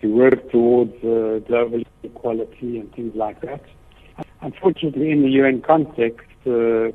to 0.00 0.08
work 0.08 0.50
towards 0.50 0.92
uh, 0.96 1.40
global 1.46 1.82
equality 2.02 2.78
and 2.78 2.92
things 2.94 3.12
like 3.14 3.40
that. 3.40 3.62
Unfortunately, 4.40 5.10
in 5.10 5.22
the 5.22 5.30
UN 5.30 5.62
context, 5.62 6.26
uh, 6.46 6.92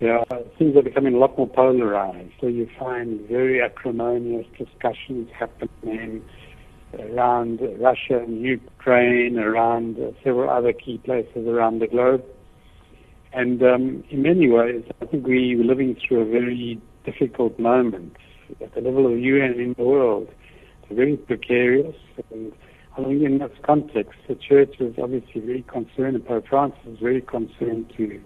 yeah, 0.00 0.22
things 0.58 0.76
are 0.76 0.82
becoming 0.82 1.14
a 1.14 1.18
lot 1.18 1.36
more 1.36 1.48
polarized. 1.48 2.32
So 2.40 2.46
you 2.46 2.68
find 2.78 3.20
very 3.28 3.60
acrimonious 3.60 4.46
discussions 4.56 5.28
happening 5.36 6.22
around 6.98 7.60
Russia 7.80 8.18
and 8.18 8.40
Ukraine, 8.40 9.38
around 9.38 9.98
uh, 9.98 10.12
several 10.22 10.48
other 10.48 10.72
key 10.72 10.98
places 10.98 11.46
around 11.48 11.80
the 11.80 11.88
globe. 11.88 12.24
And 13.32 13.62
um, 13.62 14.04
in 14.08 14.22
many 14.22 14.48
ways, 14.48 14.84
I 15.02 15.06
think 15.06 15.26
we're 15.26 15.62
living 15.62 15.96
through 15.96 16.20
a 16.22 16.24
very 16.24 16.80
difficult 17.04 17.58
moment 17.58 18.16
at 18.62 18.74
the 18.74 18.80
level 18.80 19.06
of 19.06 19.12
the 19.12 19.20
UN 19.20 19.60
in 19.60 19.74
the 19.76 19.82
world 19.82 20.28
very 20.98 21.16
precarious. 21.16 21.94
And 22.32 22.52
I 22.94 23.04
think 23.04 23.22
in 23.22 23.38
this 23.38 23.56
context, 23.62 24.18
the 24.28 24.34
church 24.34 24.74
is 24.80 24.94
obviously 25.00 25.40
very 25.40 25.62
concerned, 25.62 26.16
and 26.16 26.26
Pope 26.26 26.48
Francis 26.48 26.80
is 26.86 26.98
very 26.98 27.22
concerned 27.22 27.92
to 27.96 28.20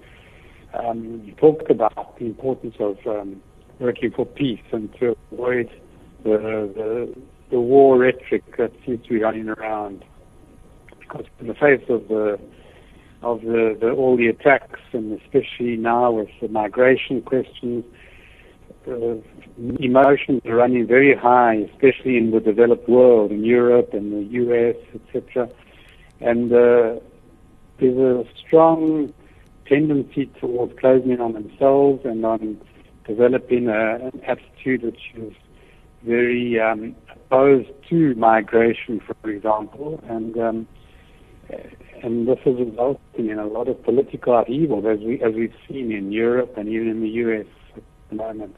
um, 0.72 1.34
talk 1.36 1.68
about 1.68 2.18
the 2.18 2.24
importance 2.24 2.76
of 2.80 2.96
um, 3.06 3.42
working 3.78 4.10
for 4.16 4.24
peace 4.24 4.66
and 4.72 4.88
to 5.00 5.14
avoid 5.30 5.68
the, 6.24 6.38
the, 6.78 7.14
the 7.50 7.60
war 7.60 7.98
rhetoric 7.98 8.56
that 8.56 8.72
seems 8.86 9.02
to 9.04 9.10
be 9.10 9.20
running 9.20 9.50
around. 9.50 10.02
Because 10.98 11.26
in 11.40 11.48
the 11.48 11.54
face 11.54 11.84
of 11.90 12.08
the 12.08 12.38
of 13.22 13.42
the, 13.42 13.76
the 13.80 13.90
all 13.90 14.16
the 14.16 14.26
attacks, 14.26 14.80
and 14.92 15.20
especially 15.20 15.76
now 15.76 16.10
with 16.10 16.30
the 16.40 16.48
migration 16.48 17.22
questions, 17.22 17.84
uh, 18.88 19.16
emotions 19.80 20.42
are 20.44 20.56
running 20.56 20.86
very 20.86 21.14
high, 21.14 21.54
especially 21.72 22.16
in 22.16 22.30
the 22.30 22.40
developed 22.40 22.88
world, 22.88 23.30
in 23.30 23.44
Europe 23.44 23.90
and 23.92 24.12
the 24.12 24.32
US, 24.42 24.76
etc. 24.94 25.48
And 26.20 26.52
uh, 26.52 27.00
there's 27.78 27.98
a 27.98 28.24
strong 28.46 29.12
tendency 29.66 30.26
towards 30.40 30.78
closing 30.78 31.10
in 31.10 31.20
on 31.20 31.32
themselves 31.32 32.04
and 32.04 32.24
on 32.24 32.60
developing 33.06 33.68
a, 33.68 33.96
an 33.96 34.20
attitude 34.26 34.82
which 34.82 35.00
is 35.14 35.32
very 36.04 36.60
um, 36.60 36.94
opposed 37.10 37.70
to 37.88 38.14
migration, 38.14 39.00
for 39.00 39.30
example, 39.30 40.02
and 40.08 40.36
um, 40.38 40.68
and 42.02 42.26
this 42.26 42.38
is 42.46 42.58
resulting 42.58 43.28
in 43.28 43.38
a 43.38 43.46
lot 43.46 43.68
of 43.68 43.82
political 43.84 44.36
upheaval, 44.38 44.86
as 44.88 44.98
we 45.00 45.22
as 45.22 45.34
we've 45.34 45.54
seen 45.68 45.92
in 45.92 46.12
Europe 46.12 46.54
and 46.56 46.68
even 46.68 46.88
in 46.88 47.00
the 47.00 47.08
US 47.08 47.46
at 47.76 47.82
the 48.10 48.16
moment. 48.16 48.56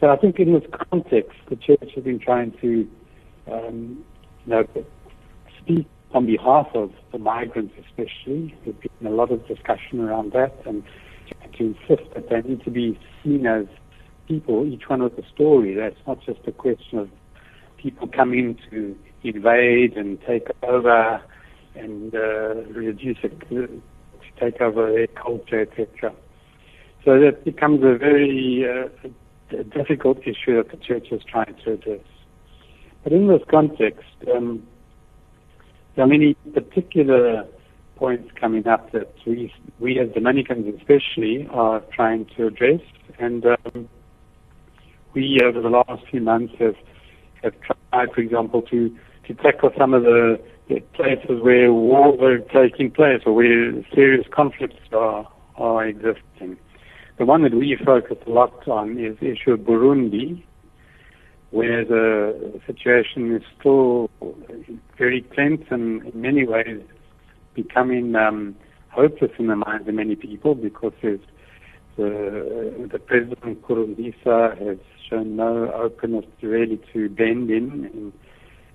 So 0.00 0.10
I 0.10 0.16
think 0.16 0.38
in 0.38 0.52
this 0.52 0.64
context, 0.90 1.38
the 1.48 1.56
church 1.56 1.92
has 1.94 2.04
been 2.04 2.18
trying 2.18 2.52
to, 2.60 2.88
um, 3.50 4.04
you 4.44 4.52
know, 4.52 4.64
speak 5.62 5.86
on 6.12 6.26
behalf 6.26 6.68
of 6.74 6.92
the 7.12 7.18
migrants, 7.18 7.74
especially. 7.78 8.54
There's 8.64 8.76
been 8.76 9.06
a 9.06 9.14
lot 9.14 9.32
of 9.32 9.46
discussion 9.48 10.00
around 10.00 10.32
that, 10.32 10.54
and 10.66 10.82
to 11.56 11.64
insist 11.64 12.10
that 12.14 12.28
they 12.28 12.42
need 12.42 12.62
to 12.64 12.70
be 12.70 12.98
seen 13.24 13.46
as 13.46 13.66
people, 14.28 14.66
each 14.66 14.88
one 14.88 15.02
with 15.02 15.16
a 15.18 15.26
story. 15.34 15.74
That's 15.74 15.96
not 16.06 16.20
just 16.20 16.40
a 16.46 16.52
question 16.52 16.98
of 16.98 17.10
people 17.78 18.08
coming 18.08 18.58
to 18.70 18.96
invade 19.24 19.96
and 19.96 20.18
take 20.26 20.48
over 20.62 21.22
and 21.74 22.14
uh, 22.14 22.54
reduce 22.72 23.18
it, 23.22 23.48
to 23.48 23.82
take 24.38 24.60
over 24.60 24.92
their 24.92 25.06
culture, 25.06 25.62
etc. 25.62 26.14
So 27.04 27.20
that 27.20 27.44
becomes 27.44 27.80
a 27.82 27.96
very 27.96 28.66
uh, 28.68 29.08
a 29.52 29.64
difficult 29.64 30.18
issue 30.18 30.56
that 30.56 30.70
the 30.70 30.76
church 30.76 31.08
is 31.10 31.22
trying 31.24 31.54
to 31.64 31.72
address. 31.72 32.00
But 33.04 33.12
in 33.12 33.28
this 33.28 33.42
context, 33.50 34.04
um, 34.34 34.66
there 35.94 36.04
are 36.04 36.08
many 36.08 36.34
particular 36.52 37.46
points 37.96 38.30
coming 38.38 38.66
up 38.66 38.92
that 38.92 39.14
we, 39.26 39.52
we 39.80 39.98
as 39.98 40.10
Dominicans 40.10 40.74
especially, 40.78 41.48
are 41.50 41.82
trying 41.94 42.26
to 42.36 42.46
address. 42.46 42.80
And 43.18 43.44
um, 43.46 43.88
we, 45.14 45.40
over 45.42 45.60
the 45.60 45.70
last 45.70 46.02
few 46.10 46.20
months, 46.20 46.54
have, 46.58 46.76
have 47.42 47.54
tried, 47.60 48.12
for 48.14 48.20
example, 48.20 48.62
to, 48.62 48.94
to 49.26 49.34
tackle 49.34 49.70
some 49.78 49.94
of 49.94 50.02
the, 50.02 50.38
the 50.68 50.80
places 50.94 51.42
where 51.42 51.72
wars 51.72 52.18
are 52.20 52.38
taking 52.38 52.90
place 52.90 53.22
or 53.24 53.32
where 53.32 53.72
serious 53.94 54.26
conflicts 54.30 54.76
are, 54.92 55.26
are 55.56 55.86
existing. 55.86 56.58
The 57.18 57.24
one 57.24 57.42
that 57.44 57.54
we 57.54 57.78
focus 57.82 58.18
a 58.26 58.30
lot 58.30 58.68
on 58.68 58.98
is 58.98 59.18
the 59.20 59.30
issue 59.30 59.52
of 59.52 59.60
Burundi, 59.60 60.42
where 61.50 61.82
the 61.84 62.60
situation 62.66 63.34
is 63.34 63.42
still 63.58 64.10
very 64.98 65.22
tense 65.34 65.62
and 65.70 66.04
in 66.04 66.20
many 66.20 66.46
ways 66.46 66.82
becoming 67.54 68.14
um, 68.14 68.54
hopeless 68.90 69.30
in 69.38 69.46
the 69.46 69.56
minds 69.56 69.88
of 69.88 69.94
many 69.94 70.14
people 70.14 70.54
because 70.54 70.92
the, 71.02 71.20
the 72.92 72.98
President 72.98 73.62
Nkurunziza 73.62 74.58
has 74.58 74.78
shown 75.08 75.36
no 75.36 75.72
openness 75.72 76.26
really 76.42 76.78
to 76.92 77.08
bend 77.08 77.50
in 77.50 77.86
in, 77.94 78.12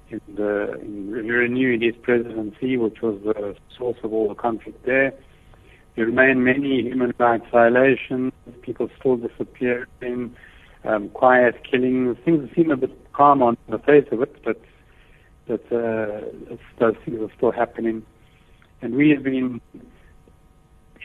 in, 0.09 0.35
the, 0.35 0.79
in 0.81 1.11
renewing 1.11 1.81
his 1.81 1.95
presidency, 2.01 2.77
which 2.77 3.01
was 3.03 3.21
the 3.23 3.55
source 3.77 3.97
of 4.03 4.11
all 4.13 4.29
the 4.29 4.35
conflict 4.35 4.83
there. 4.83 5.13
There 5.95 6.05
remain 6.05 6.43
many 6.43 6.81
human 6.83 7.13
rights 7.17 7.45
violations, 7.51 8.31
people 8.61 8.89
still 8.97 9.17
disappearing, 9.17 10.35
um, 10.85 11.09
quiet 11.09 11.63
killings. 11.69 12.17
Things 12.23 12.49
seem 12.55 12.71
a 12.71 12.77
bit 12.77 12.91
calm 13.13 13.43
on 13.43 13.57
the 13.67 13.79
face 13.79 14.07
of 14.11 14.21
it, 14.21 14.35
but 14.43 14.61
but 15.47 15.65
uh, 15.71 16.21
those 16.79 16.95
things 17.03 17.19
are 17.19 17.31
still 17.35 17.51
happening. 17.51 18.03
And 18.81 18.95
we 18.95 19.09
have 19.09 19.23
been 19.23 19.59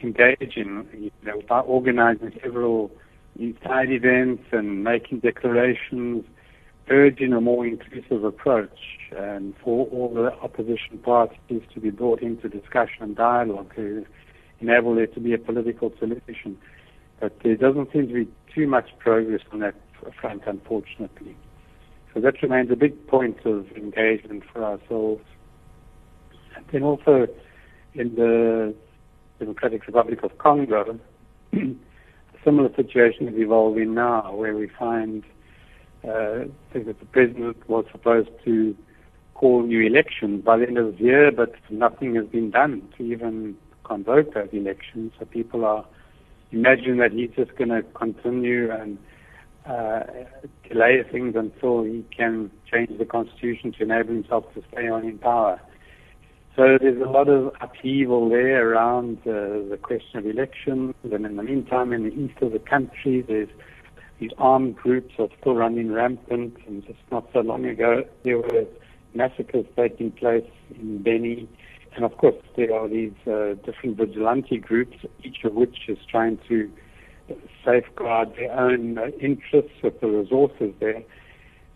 engaging, 0.02 0.87
you 0.97 1.11
know, 1.25 1.43
by 1.49 1.61
organizing 1.61 2.33
several 2.43 2.90
side 3.64 3.90
events 3.90 4.45
and 4.52 4.85
making 4.85 5.21
declarations, 5.21 6.25
urging 6.88 7.33
a 7.33 7.40
more 7.40 7.66
inclusive 7.66 8.25
approach 8.25 8.78
and 9.16 9.55
for 9.62 9.87
all 9.88 10.12
the 10.14 10.33
opposition 10.40 10.99
parties 11.02 11.62
to 11.75 11.81
be 11.81 11.90
brought 11.90 12.23
into 12.23 12.49
discussion 12.49 13.02
and 13.02 13.16
dialogue 13.16 13.73
enable 14.61 14.95
there 14.95 15.07
to 15.07 15.21
be 15.21 15.33
a 15.33 15.39
political 15.39 15.93
solution. 15.99 16.59
But 17.21 17.39
there 17.43 17.57
doesn't 17.57 17.93
seem 17.93 18.09
to 18.09 18.15
be 18.15 18.29
too 18.55 18.67
much 18.67 18.91
progress 18.99 19.41
on 19.53 19.61
that 19.61 19.75
front, 20.21 20.43
unfortunately. 20.47 21.37
So 22.15 22.21
that 22.21 22.41
remains 22.43 22.71
a 22.71 22.77
big 22.77 23.07
point 23.07 23.45
of 23.45 23.71
engagement 23.73 24.43
for 24.53 24.65
ourselves. 24.65 25.23
And 26.55 26.65
then 26.73 26.83
also 26.83 27.27
in 27.95 28.15
the 28.15 28.75
Democratic 29.39 29.87
Republic 29.87 30.23
of 30.23 30.39
Congo, 30.39 30.99
a 31.53 31.75
similar 32.45 32.75
situation 32.75 33.29
is 33.29 33.35
evolving 33.37 33.95
now, 33.95 34.35
where 34.35 34.57
we 34.57 34.69
find 34.79 35.25
uh, 36.05 36.49
that 36.73 36.97
the 36.99 37.07
president 37.13 37.69
was 37.69 37.85
supposed 37.93 38.31
to 38.45 38.77
call 39.35 39.63
new 39.63 39.87
elections 39.87 40.43
by 40.43 40.57
the 40.57 40.67
end 40.67 40.79
of 40.79 40.97
the 40.97 41.05
year, 41.05 41.31
but 41.31 41.55
nothing 41.69 42.15
has 42.15 42.27
been 42.27 42.51
done 42.51 42.89
to 42.97 43.03
even 43.05 43.57
convoke 43.87 44.35
those 44.35 44.49
elections. 44.52 45.12
So 45.19 45.25
people 45.25 45.64
are 45.64 45.85
imagining 46.50 46.99
that 46.99 47.12
he's 47.12 47.31
just 47.37 47.57
going 47.57 47.71
to 47.71 47.83
continue 47.95 48.71
and 48.71 48.99
uh, 49.66 50.00
delay 50.69 51.02
things 51.11 51.35
until 51.37 51.83
he 51.83 52.05
can 52.16 52.50
change 52.73 52.97
the 52.99 53.05
constitution 53.05 53.73
to 53.73 53.83
enable 53.83 54.14
himself 54.14 54.45
to 54.55 54.62
stay 54.73 54.88
on 54.88 55.05
in 55.05 55.19
power. 55.19 55.61
So 56.55 56.78
there's 56.81 57.02
a 57.02 57.11
lot 57.11 57.28
of 57.28 57.52
upheaval 57.61 58.31
there 58.31 58.71
around 58.71 59.19
uh, 59.26 59.69
the 59.69 59.78
question 59.83 60.19
of 60.21 60.26
elections, 60.26 60.95
and 61.02 61.26
in 61.26 61.37
the 61.37 61.43
meantime, 61.43 61.93
in 61.93 62.05
the 62.05 62.14
east 62.14 62.40
of 62.40 62.52
the 62.52 62.59
country, 62.59 63.23
there's 63.26 63.50
these 64.19 64.31
armed 64.38 64.76
groups 64.76 65.12
are 65.19 65.28
still 65.38 65.55
running 65.55 65.93
rampant, 65.93 66.57
and 66.66 66.83
just 66.87 66.99
not 67.12 67.28
so 67.35 67.40
long 67.40 67.66
ago, 67.66 68.05
there 68.25 68.38
were 68.38 68.64
massacres 69.14 69.66
taking 69.76 70.11
place 70.12 70.49
in 70.71 71.02
Beni, 71.02 71.47
and 71.97 72.05
of 72.05 72.17
course, 72.19 72.37
there 72.57 72.73
are 72.75 72.88
these 72.88 73.15
uh, 73.26 73.55
different 73.65 73.97
vigilante 73.97 74.59
groups, 74.59 74.99
each 75.25 75.38
of 75.45 75.55
which 75.55 75.88
is 75.88 75.99
trying 76.11 76.38
to 76.49 76.71
safeguard 77.65 78.35
their 78.37 78.53
own 78.53 78.99
uh, 78.99 79.07
interests 79.21 79.73
with 79.83 80.00
the 80.00 80.07
resources 80.07 80.73
there. 80.79 81.03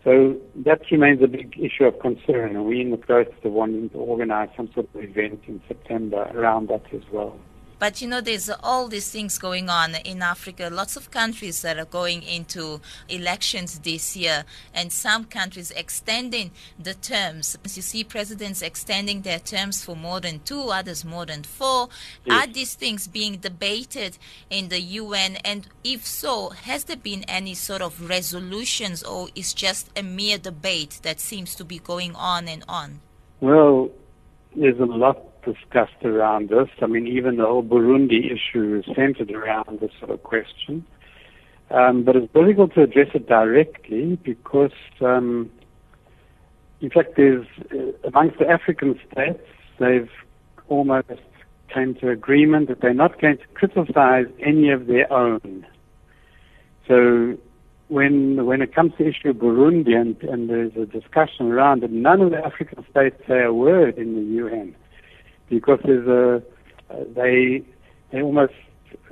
So 0.04 0.36
that 0.64 0.82
remains 0.90 1.22
a 1.22 1.26
big 1.26 1.54
issue 1.58 1.84
of 1.84 1.98
concern, 2.00 2.56
and 2.56 2.64
we're 2.64 2.80
in 2.80 2.90
the 2.90 2.96
process 2.96 3.34
of 3.44 3.52
wanting 3.52 3.90
to 3.90 3.98
organize 3.98 4.48
some 4.56 4.70
sort 4.72 4.88
of 4.94 5.02
event 5.02 5.40
in 5.46 5.60
September 5.68 6.30
around 6.34 6.68
that 6.68 6.84
as 6.94 7.02
well. 7.12 7.38
But 7.80 8.02
you 8.02 8.08
know, 8.08 8.20
there's 8.20 8.50
all 8.62 8.88
these 8.88 9.10
things 9.10 9.38
going 9.38 9.70
on 9.70 9.94
in 9.94 10.20
Africa. 10.20 10.68
Lots 10.70 10.96
of 10.96 11.10
countries 11.10 11.62
that 11.62 11.78
are 11.78 11.86
going 11.86 12.22
into 12.22 12.80
elections 13.08 13.78
this 13.80 14.14
year, 14.16 14.44
and 14.74 14.92
some 14.92 15.24
countries 15.24 15.72
extending 15.72 16.50
the 16.78 16.92
terms. 16.92 17.56
You 17.64 17.82
see 17.82 18.04
presidents 18.04 18.60
extending 18.60 19.22
their 19.22 19.38
terms 19.38 19.82
for 19.82 19.96
more 19.96 20.20
than 20.20 20.40
two, 20.40 20.68
others 20.68 21.06
more 21.06 21.24
than 21.24 21.42
four. 21.42 21.88
Yes. 22.26 22.44
Are 22.44 22.52
these 22.52 22.74
things 22.74 23.08
being 23.08 23.38
debated 23.38 24.18
in 24.50 24.68
the 24.68 24.80
UN? 24.80 25.36
And 25.36 25.66
if 25.82 26.06
so, 26.06 26.50
has 26.50 26.84
there 26.84 26.98
been 26.98 27.24
any 27.24 27.54
sort 27.54 27.80
of 27.80 28.10
resolutions, 28.10 29.02
or 29.02 29.28
is 29.34 29.54
just 29.54 29.88
a 29.96 30.02
mere 30.02 30.36
debate 30.36 31.00
that 31.02 31.18
seems 31.18 31.54
to 31.54 31.64
be 31.64 31.78
going 31.78 32.14
on 32.14 32.46
and 32.46 32.62
on? 32.68 33.00
Well, 33.40 33.88
there's 34.54 34.78
a 34.78 34.84
lot 34.84 35.29
discussed 35.44 36.04
around 36.04 36.48
this. 36.48 36.68
I 36.80 36.86
mean, 36.86 37.06
even 37.06 37.36
the 37.36 37.46
whole 37.46 37.62
Burundi 37.62 38.32
issue 38.32 38.82
is 38.82 38.94
centered 38.94 39.30
around 39.30 39.80
this 39.80 39.90
sort 39.98 40.10
of 40.10 40.22
question. 40.22 40.84
Um, 41.70 42.02
but 42.02 42.16
it's 42.16 42.32
difficult 42.32 42.74
to 42.74 42.82
address 42.82 43.08
it 43.14 43.28
directly 43.28 44.18
because, 44.24 44.72
um, 45.00 45.50
in 46.80 46.90
fact, 46.90 47.10
there's 47.16 47.46
uh, 47.72 48.08
amongst 48.08 48.38
the 48.38 48.48
African 48.48 48.98
states, 49.10 49.44
they've 49.78 50.10
almost 50.68 51.08
came 51.72 51.94
to 51.96 52.10
agreement 52.10 52.68
that 52.68 52.80
they're 52.80 52.92
not 52.92 53.20
going 53.20 53.38
to 53.38 53.46
criticize 53.54 54.26
any 54.44 54.70
of 54.70 54.88
their 54.88 55.12
own. 55.12 55.64
So 56.88 57.38
when 57.86 58.44
when 58.46 58.62
it 58.62 58.74
comes 58.74 58.92
to 58.98 59.04
the 59.04 59.10
issue 59.10 59.30
of 59.30 59.36
Burundi 59.36 59.94
and, 59.94 60.20
and 60.24 60.50
there's 60.50 60.74
a 60.76 60.86
discussion 60.86 61.52
around 61.52 61.84
it, 61.84 61.92
none 61.92 62.20
of 62.20 62.30
the 62.30 62.38
African 62.38 62.84
states 62.90 63.16
say 63.28 63.44
a 63.44 63.52
word 63.52 63.96
in 63.96 64.14
the 64.14 64.36
UN 64.38 64.74
because 65.50 65.80
a 65.84 66.36
uh, 66.36 66.40
they 67.14 67.62
they 68.10 68.22
almost 68.22 68.54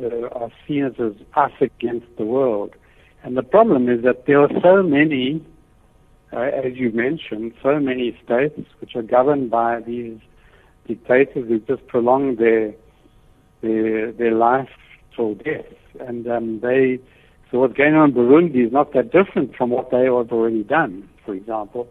uh, 0.00 0.28
are 0.28 0.50
seen 0.66 0.84
as 0.84 0.94
us 1.36 1.50
against 1.60 2.06
the 2.16 2.24
world, 2.24 2.74
and 3.22 3.36
the 3.36 3.42
problem 3.42 3.88
is 3.88 4.02
that 4.04 4.24
there 4.26 4.40
are 4.40 4.48
so 4.62 4.82
many, 4.82 5.44
uh, 6.32 6.38
as 6.40 6.76
you 6.76 6.90
mentioned, 6.92 7.52
so 7.62 7.78
many 7.78 8.18
states 8.24 8.60
which 8.80 8.96
are 8.96 9.02
governed 9.02 9.50
by 9.50 9.80
these 9.80 10.18
dictators 10.86 11.48
who 11.48 11.58
just 11.60 11.86
prolong 11.88 12.36
their 12.36 12.72
their 13.60 14.12
their 14.12 14.32
life 14.32 14.70
till 15.14 15.34
death, 15.34 15.66
and 16.00 16.26
um, 16.28 16.60
they. 16.60 16.98
So 17.50 17.60
what's 17.60 17.72
going 17.72 17.94
on 17.94 18.10
in 18.10 18.14
Burundi 18.14 18.66
is 18.66 18.72
not 18.72 18.92
that 18.92 19.10
different 19.10 19.56
from 19.56 19.70
what 19.70 19.90
they 19.90 20.04
have 20.04 20.30
already 20.32 20.64
done, 20.64 21.08
for 21.24 21.34
example. 21.34 21.88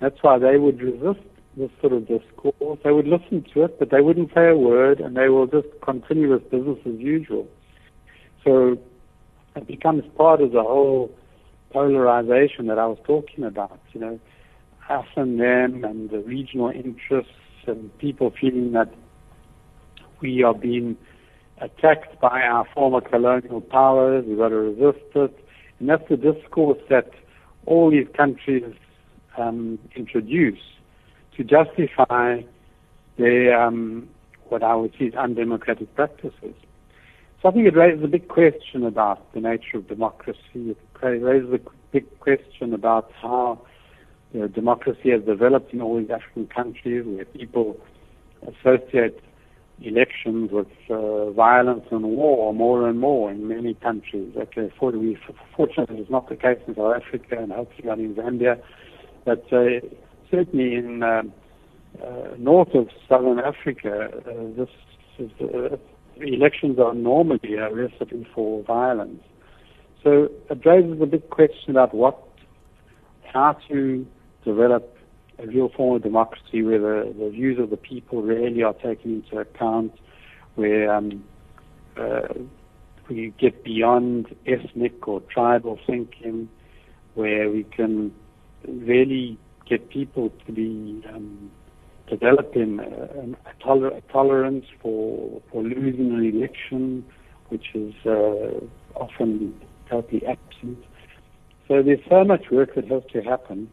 That's 0.00 0.16
why 0.22 0.40
they 0.40 0.56
would 0.56 0.80
resist 0.82 1.24
this 1.58 1.70
sort 1.80 1.92
of 1.92 2.06
discourse. 2.06 2.78
They 2.84 2.92
would 2.92 3.06
listen 3.06 3.44
to 3.54 3.64
it, 3.64 3.78
but 3.78 3.90
they 3.90 4.00
wouldn't 4.00 4.30
say 4.34 4.48
a 4.48 4.56
word, 4.56 5.00
and 5.00 5.16
they 5.16 5.28
will 5.28 5.46
just 5.46 5.68
continue 5.82 6.32
with 6.32 6.50
business 6.50 6.78
as 6.86 6.94
usual. 6.98 7.48
So 8.44 8.78
it 9.56 9.66
becomes 9.66 10.04
part 10.16 10.40
of 10.40 10.52
the 10.52 10.62
whole 10.62 11.12
polarization 11.70 12.66
that 12.68 12.78
I 12.78 12.86
was 12.86 12.98
talking 13.04 13.44
about. 13.44 13.80
You 13.92 14.00
know, 14.00 14.20
us 14.88 15.06
and 15.16 15.38
them, 15.38 15.84
and 15.84 16.10
the 16.10 16.20
regional 16.20 16.70
interests, 16.70 17.32
and 17.66 17.96
people 17.98 18.32
feeling 18.40 18.72
that 18.72 18.94
we 20.20 20.42
are 20.42 20.54
being 20.54 20.96
attacked 21.60 22.20
by 22.20 22.40
our 22.42 22.66
former 22.74 23.00
colonial 23.00 23.60
powers. 23.60 24.24
We've 24.26 24.38
got 24.38 24.48
to 24.48 24.56
resist 24.56 25.04
it, 25.14 25.44
and 25.78 25.88
that's 25.88 26.08
the 26.08 26.16
discourse 26.16 26.78
that 26.88 27.10
all 27.66 27.90
these 27.90 28.06
countries 28.16 28.64
um, 29.36 29.78
introduce 29.94 30.58
to 31.38 31.44
justify 31.44 32.42
their 33.16 33.58
um, 33.58 34.08
what 34.48 34.62
I 34.62 34.74
would 34.74 34.92
see 34.98 35.06
as 35.06 35.14
undemocratic 35.14 35.94
practices. 35.94 36.54
So 37.40 37.48
I 37.48 37.52
think 37.52 37.66
it 37.66 37.76
raises 37.76 38.02
a 38.02 38.08
big 38.08 38.28
question 38.28 38.84
about 38.84 39.32
the 39.32 39.40
nature 39.40 39.76
of 39.76 39.88
democracy. 39.88 40.40
It 40.54 40.78
raises 41.02 41.52
a 41.52 41.60
big 41.92 42.18
question 42.18 42.74
about 42.74 43.10
how 43.22 43.62
you 44.32 44.40
know, 44.40 44.48
democracy 44.48 45.10
has 45.10 45.22
developed 45.22 45.72
in 45.72 45.80
all 45.80 45.98
these 45.98 46.10
African 46.10 46.48
countries 46.48 47.04
where 47.06 47.24
people 47.24 47.76
associate 48.42 49.22
elections 49.80 50.50
with 50.50 50.66
uh, 50.90 51.30
violence 51.30 51.84
and 51.92 52.02
war 52.02 52.52
more 52.52 52.88
and 52.88 52.98
more 52.98 53.30
in 53.30 53.46
many 53.46 53.74
countries. 53.74 54.34
Okay, 54.36 54.72
fortunately, 54.76 55.16
fortunately, 55.56 55.98
it's 55.98 56.10
not 56.10 56.28
the 56.28 56.34
case 56.34 56.58
in 56.66 56.74
South 56.74 56.96
Africa 56.96 57.36
and 57.38 57.52
hopefully 57.52 57.86
not 57.86 57.98
in 58.00 58.14
Zambia, 58.16 58.60
but 59.24 59.44
uh, 59.52 59.78
certainly 60.30 60.74
in 60.74 61.02
um, 61.02 61.32
uh, 62.02 62.34
north 62.38 62.74
of 62.74 62.88
southern 63.08 63.38
Africa, 63.38 64.10
uh, 64.26 64.56
this 64.56 64.68
is, 65.18 65.30
uh, 65.40 65.76
elections 66.20 66.78
are 66.78 66.94
normally 66.94 67.54
a 67.54 67.72
recipe 67.72 68.26
for 68.34 68.62
violence. 68.64 69.22
So 70.02 70.28
it 70.50 70.64
raises 70.64 71.00
a 71.00 71.06
big 71.06 71.28
question 71.30 71.70
about 71.70 71.94
what, 71.94 72.22
how 73.24 73.56
to 73.68 74.06
develop 74.44 74.96
a 75.38 75.46
real 75.46 75.70
form 75.70 75.96
of 75.96 76.02
democracy 76.02 76.62
where 76.62 76.78
the, 76.78 77.14
the 77.18 77.30
views 77.30 77.58
of 77.58 77.70
the 77.70 77.76
people 77.76 78.22
really 78.22 78.62
are 78.62 78.74
taken 78.74 79.22
into 79.22 79.38
account, 79.38 79.92
where 80.54 80.92
um, 80.92 81.24
uh, 81.96 82.28
we 83.08 83.32
get 83.38 83.64
beyond 83.64 84.34
ethnic 84.46 85.06
or 85.06 85.20
tribal 85.22 85.78
thinking, 85.86 86.48
where 87.14 87.50
we 87.50 87.64
can 87.64 88.12
really 88.66 89.38
get 89.68 89.90
people 89.90 90.32
to 90.46 90.52
be 90.52 91.02
um, 91.12 91.50
developing 92.08 92.78
a, 92.80 93.48
a, 93.48 93.64
toler- 93.64 93.96
a, 93.96 94.00
tolerance 94.12 94.64
for 94.80 95.42
for 95.50 95.62
losing 95.62 96.10
an 96.12 96.24
election, 96.34 97.04
which 97.48 97.66
is 97.74 97.94
uh, 98.06 98.60
often 98.96 99.54
totally 99.88 100.22
absent. 100.26 100.78
So 101.66 101.82
there's 101.82 102.00
so 102.08 102.24
much 102.24 102.44
work 102.50 102.74
that 102.76 102.88
has 102.88 103.02
to 103.12 103.20
happen 103.22 103.70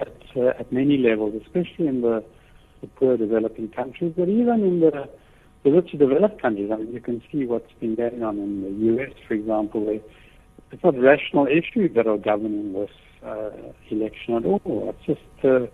at 0.00 0.08
uh, 0.36 0.60
at 0.60 0.72
many 0.72 0.98
levels, 0.98 1.34
especially 1.44 1.88
in 1.88 2.00
the, 2.02 2.24
the 2.80 2.86
poor 2.86 3.16
developing 3.16 3.68
countries, 3.70 4.12
but 4.16 4.28
even 4.28 4.62
in 4.62 4.80
the 4.80 5.08
the 5.64 5.72
richer 5.72 5.96
developed 5.96 6.40
countries. 6.40 6.70
I 6.72 6.76
mean, 6.76 6.92
you 6.92 7.00
can 7.00 7.20
see 7.32 7.44
what's 7.44 7.72
been 7.80 7.96
going 7.96 8.22
on 8.22 8.38
in 8.38 8.62
the 8.62 8.70
U.S., 8.92 9.10
for 9.26 9.34
example, 9.34 9.84
where 9.84 9.98
it's 10.70 10.84
not 10.84 10.94
rational 10.96 11.48
issues 11.48 11.92
that 11.96 12.06
are 12.06 12.18
governing 12.18 12.72
this 12.72 12.90
uh, 13.26 13.50
election 13.90 14.34
at 14.34 14.44
all. 14.44 14.94
It's 14.94 15.06
just 15.06 15.44
uh, 15.44 15.66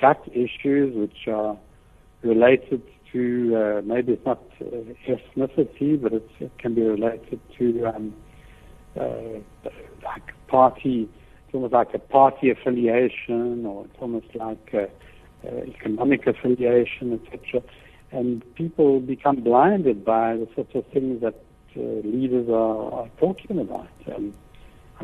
gut 0.00 0.22
issues 0.32 0.94
which 0.94 1.28
are 1.28 1.56
related 2.22 2.82
to 3.12 3.56
uh, 3.56 3.82
maybe 3.84 4.12
it's 4.14 4.26
not 4.26 4.42
uh, 4.60 4.64
ethnicity, 5.08 6.00
but 6.00 6.12
it 6.12 6.50
can 6.58 6.74
be 6.74 6.82
related 6.82 7.40
to 7.58 7.86
um, 7.86 8.14
uh, 8.98 9.70
like 10.04 10.34
party. 10.48 11.08
It's 11.46 11.54
almost 11.54 11.72
like 11.72 11.94
a 11.94 11.98
party 11.98 12.50
affiliation, 12.50 13.64
or 13.66 13.84
it's 13.84 13.96
almost 14.00 14.34
like 14.34 14.74
uh, 14.74 14.86
economic 15.46 16.26
affiliation, 16.26 17.20
etc. 17.20 17.62
And 18.10 18.42
people 18.54 19.00
become 19.00 19.36
blinded 19.36 20.04
by 20.04 20.36
the 20.36 20.48
sorts 20.54 20.74
of 20.74 20.84
things 20.88 21.20
that 21.20 21.40
leaders 21.76 22.48
are, 22.48 22.92
are, 22.92 23.08
talking 23.18 23.58
about. 23.58 23.88
Um, 24.14 24.32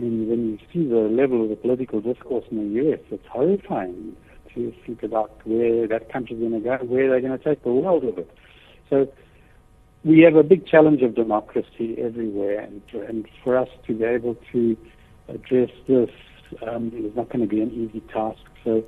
I 0.01 0.03
mean, 0.03 0.29
when 0.31 0.49
you 0.49 0.59
see 0.73 0.89
the 0.89 0.97
level 0.97 1.43
of 1.43 1.51
the 1.51 1.57
political 1.57 2.01
discourse 2.01 2.47
in 2.51 2.57
the 2.57 2.83
U.S., 2.85 3.01
it's 3.11 3.27
horrifying 3.31 4.17
to 4.55 4.73
think 4.87 5.03
about 5.03 5.47
where 5.47 5.87
that 5.87 6.11
country's 6.11 6.41
going 6.41 6.53
to 6.53 6.61
go, 6.61 6.79
where 6.87 7.11
they're 7.11 7.21
going 7.21 7.39
to 7.39 7.45
take 7.45 7.63
the 7.63 7.71
world 7.71 8.05
with 8.05 8.17
it. 8.17 8.31
So 8.89 9.13
we 10.03 10.21
have 10.21 10.37
a 10.37 10.43
big 10.43 10.67
challenge 10.67 11.03
of 11.03 11.15
democracy 11.15 11.97
everywhere, 11.99 12.61
and, 12.61 12.81
and 13.07 13.29
for 13.45 13.59
us 13.59 13.69
to 13.89 13.95
be 13.95 14.05
able 14.05 14.39
to 14.53 14.75
address 15.29 15.69
this 15.87 16.09
um, 16.67 16.91
is 16.97 17.15
not 17.15 17.29
going 17.29 17.47
to 17.47 17.47
be 17.47 17.61
an 17.61 17.71
easy 17.71 18.01
task. 18.11 18.41
So 18.65 18.83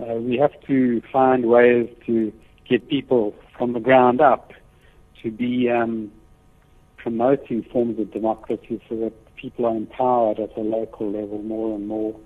uh, 0.00 0.14
we 0.14 0.38
have 0.38 0.52
to 0.68 1.02
find 1.12 1.46
ways 1.46 1.88
to 2.06 2.32
get 2.68 2.88
people 2.88 3.34
from 3.56 3.72
the 3.72 3.80
ground 3.80 4.20
up 4.20 4.52
to 5.24 5.32
be 5.32 5.68
um, 5.68 6.12
promoting 6.96 7.64
forms 7.72 7.98
of 7.98 8.12
democracy 8.12 8.80
so 8.88 8.94
that 8.96 9.12
people 9.40 9.66
are 9.66 9.76
empowered 9.76 10.38
at 10.38 10.56
a 10.56 10.60
local 10.60 11.10
level 11.10 11.42
more 11.42 11.74
and 11.74 11.86
more. 11.86 12.18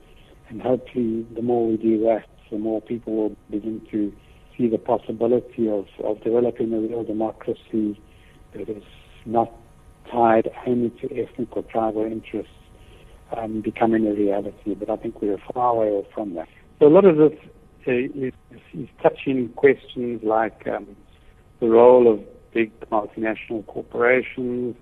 And 0.48 0.60
hopefully, 0.60 1.26
the 1.34 1.42
more 1.42 1.66
we 1.68 1.76
do 1.76 2.00
that, 2.00 2.26
the 2.50 2.58
more 2.58 2.80
people 2.80 3.14
will 3.14 3.36
begin 3.50 3.80
to 3.90 4.12
see 4.56 4.68
the 4.68 4.78
possibility 4.78 5.68
of, 5.68 5.86
of 6.04 6.22
developing 6.22 6.72
a 6.72 6.78
real 6.78 7.04
democracy 7.04 8.00
that 8.52 8.68
is 8.68 8.82
not 9.24 9.50
tied 10.10 10.50
only 10.66 10.90
to 11.00 11.06
ethnic 11.18 11.56
or 11.56 11.62
tribal 11.62 12.04
interests 12.04 12.52
um, 13.36 13.60
becoming 13.62 14.06
a 14.06 14.12
reality. 14.12 14.74
But 14.74 14.90
I 14.90 14.96
think 14.96 15.22
we're 15.22 15.38
far 15.52 15.74
away 15.74 16.06
from 16.14 16.34
that. 16.34 16.48
So 16.78 16.86
a 16.86 16.88
lot 16.88 17.04
of 17.04 17.16
this 17.16 17.32
uh, 17.86 17.92
is, 17.92 18.34
is 18.74 18.88
touching 19.02 19.48
questions 19.50 20.20
like 20.22 20.66
um, 20.66 20.96
the 21.60 21.68
role 21.68 22.12
of 22.12 22.20
big 22.52 22.72
multinational 22.90 23.66
corporations, 23.66 24.76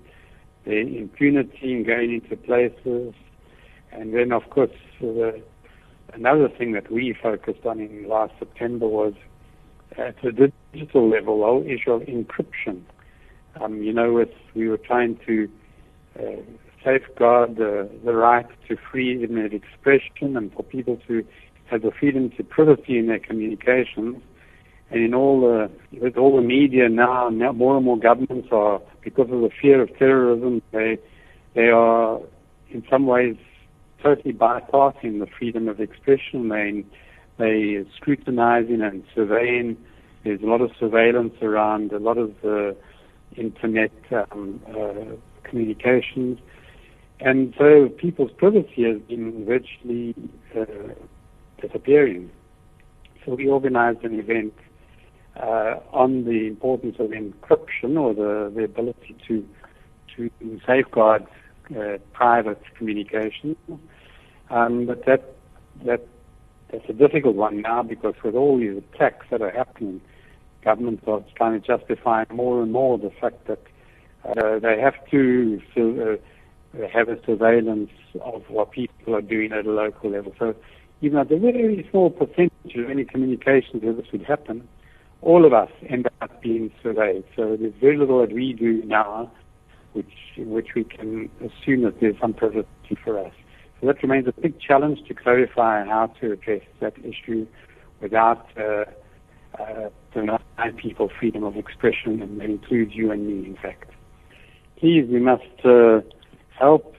the 0.65 0.79
impunity 0.97 1.73
in 1.73 1.83
going 1.83 2.13
into 2.13 2.35
places, 2.35 3.13
and 3.91 4.13
then 4.13 4.31
of 4.31 4.49
course 4.49 4.71
the, 4.99 5.41
another 6.13 6.49
thing 6.49 6.73
that 6.73 6.91
we 6.91 7.15
focused 7.21 7.65
on 7.65 7.79
in 7.79 8.07
last 8.07 8.33
September 8.39 8.87
was 8.87 9.13
at 9.97 10.15
the 10.21 10.51
digital 10.73 11.09
level, 11.09 11.39
the 11.39 11.45
whole 11.45 11.65
issue 11.65 11.91
of 11.91 12.01
encryption. 12.03 12.81
Um, 13.59 13.83
you 13.83 13.91
know, 13.91 14.13
with, 14.13 14.29
we 14.55 14.69
were 14.69 14.77
trying 14.77 15.19
to 15.27 15.49
uh, 16.17 16.41
safeguard 16.83 17.57
the, 17.57 17.89
the 18.05 18.13
right 18.13 18.47
to 18.67 18.77
freedom 18.91 19.37
of 19.37 19.53
expression 19.53 20.37
and 20.37 20.53
for 20.53 20.63
people 20.63 20.97
to 21.07 21.25
have 21.65 21.81
the 21.81 21.91
freedom 21.91 22.29
to 22.37 22.43
privacy 22.43 22.97
in 22.97 23.07
their 23.07 23.19
communications. 23.19 24.21
And 24.91 25.03
in 25.05 25.13
all 25.13 25.39
the, 25.39 25.71
with 25.99 26.17
all 26.17 26.35
the 26.35 26.41
media 26.41 26.89
now, 26.89 27.29
now 27.29 27.53
more 27.53 27.77
and 27.77 27.85
more 27.85 27.97
governments 27.97 28.49
are, 28.51 28.81
because 29.01 29.31
of 29.31 29.41
the 29.41 29.49
fear 29.61 29.81
of 29.81 29.97
terrorism, 29.97 30.61
they, 30.71 30.97
they 31.55 31.69
are 31.69 32.19
in 32.69 32.83
some 32.89 33.05
ways 33.05 33.37
totally 34.03 34.33
bypassing 34.33 35.19
the 35.19 35.27
freedom 35.37 35.69
of 35.69 35.79
expression. 35.79 36.49
They, 36.49 36.83
they 37.37 37.85
scrutinizing 37.95 38.81
and 38.81 39.03
surveying. 39.15 39.77
There's 40.23 40.41
a 40.41 40.45
lot 40.45 40.61
of 40.61 40.71
surveillance 40.77 41.35
around 41.41 41.93
a 41.93 41.99
lot 41.99 42.17
of 42.17 42.33
the 42.41 42.75
internet 43.37 43.91
um, 44.11 44.59
uh, 44.67 45.15
communications. 45.43 46.39
And 47.21 47.53
so 47.57 47.87
people's 47.87 48.31
privacy 48.31 48.83
has 48.83 48.99
been 49.07 49.45
virtually 49.45 50.15
uh, 50.53 50.65
disappearing. 51.61 52.29
So 53.25 53.35
we 53.35 53.47
organized 53.47 54.03
an 54.03 54.19
event 54.19 54.53
uh, 55.37 55.75
on 55.91 56.25
the 56.25 56.47
importance 56.47 56.97
of 56.99 57.11
encryption 57.11 57.99
or 57.99 58.13
the, 58.13 58.51
the 58.55 58.63
ability 58.63 59.15
to 59.27 59.47
to 60.17 60.29
safeguard 60.67 61.25
uh, 61.77 61.97
private 62.11 62.61
communication. 62.77 63.55
Um, 64.49 64.85
but 64.85 65.05
that 65.05 65.35
that 65.85 66.05
that's 66.71 66.89
a 66.89 66.93
difficult 66.93 67.35
one 67.35 67.61
now 67.61 67.83
because 67.83 68.15
with 68.23 68.35
all 68.35 68.57
these 68.57 68.77
attacks 68.93 69.25
that 69.31 69.41
are 69.41 69.51
happening, 69.51 70.01
governments 70.63 71.03
are 71.07 71.23
trying 71.35 71.61
to 71.61 71.67
justify 71.67 72.25
more 72.31 72.61
and 72.61 72.71
more 72.71 72.97
the 72.97 73.11
fact 73.21 73.47
that 73.47 73.61
uh, 74.25 74.59
they 74.59 74.79
have 74.79 74.95
to 75.09 75.61
uh, 75.77 76.87
have 76.93 77.09
a 77.09 77.17
surveillance 77.25 77.89
of 78.21 78.43
what 78.49 78.71
people 78.71 79.15
are 79.15 79.21
doing 79.21 79.51
at 79.51 79.65
a 79.65 79.71
local 79.71 80.11
level. 80.11 80.33
So 80.37 80.55
even 81.01 81.17
at 81.17 81.31
a 81.31 81.39
very 81.39 81.87
small 81.89 82.09
percentage 82.09 82.75
of 82.75 82.89
any 82.89 83.03
communications 83.03 83.83
where 83.83 83.93
this 83.93 84.05
would 84.11 84.23
happen, 84.23 84.67
all 85.21 85.45
of 85.45 85.53
us 85.53 85.69
end 85.87 86.07
up 86.21 86.41
being 86.41 86.71
surveyed. 86.81 87.23
So 87.35 87.55
there's 87.59 87.73
very 87.79 87.97
little 87.97 88.19
that 88.21 88.33
we 88.33 88.53
do 88.53 88.83
now 88.85 89.31
which 89.93 90.11
in 90.37 90.49
which 90.51 90.69
we 90.75 90.83
can 90.83 91.29
assume 91.39 91.83
that 91.83 91.99
there's 91.99 92.15
some 92.19 92.33
privacy 92.33 92.67
for 93.03 93.19
us. 93.19 93.33
So 93.79 93.87
that 93.87 94.01
remains 94.01 94.27
a 94.27 94.41
big 94.41 94.59
challenge 94.59 94.99
to 95.07 95.13
clarify 95.13 95.85
how 95.85 96.07
to 96.21 96.31
address 96.31 96.61
that 96.79 96.93
issue 96.99 97.47
without 97.99 98.47
uh, 98.57 98.85
uh, 99.59 99.89
denying 100.13 100.77
people 100.77 101.09
freedom 101.19 101.43
of 101.43 101.57
expression, 101.57 102.21
and 102.21 102.39
that 102.39 102.45
includes 102.45 102.93
you 102.95 103.11
and 103.11 103.27
me, 103.27 103.47
in 103.47 103.57
fact. 103.61 103.91
Please, 104.77 105.07
we 105.11 105.19
must 105.19 105.65
uh, 105.65 106.01
help 106.57 106.95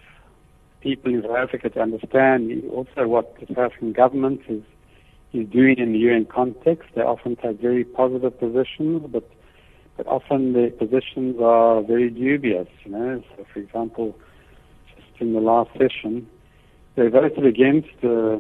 people 0.80 1.12
in 1.14 1.22
South 1.22 1.37
Africa 1.37 1.70
to 1.70 1.80
understand 1.80 2.62
also 2.70 3.06
what 3.06 3.37
the 3.40 3.46
South 3.46 3.58
African 3.58 3.92
government 3.92 4.40
is 4.48 4.62
is 5.33 5.49
doing 5.49 5.77
in 5.79 5.92
the 5.92 5.99
UN 5.99 6.27
context. 6.27 6.88
They 6.95 7.03
often 7.03 7.37
take 7.37 7.61
very 7.61 7.85
positive 7.85 8.38
positions, 8.38 9.03
but 9.11 9.29
but 9.97 10.07
often 10.07 10.53
the 10.55 10.73
positions 10.79 11.37
are 11.42 11.83
very 11.83 12.11
dubious. 12.11 12.68
You 12.85 12.92
know, 12.92 13.23
so 13.37 13.45
for 13.53 13.61
example, 13.61 14.16
just 14.95 15.21
in 15.21 15.33
the 15.35 15.40
last 15.40 15.71
session, 15.73 16.27
they 16.97 17.09
voted 17.09 17.47
against 17.47 17.88
uh, 18.03 18.38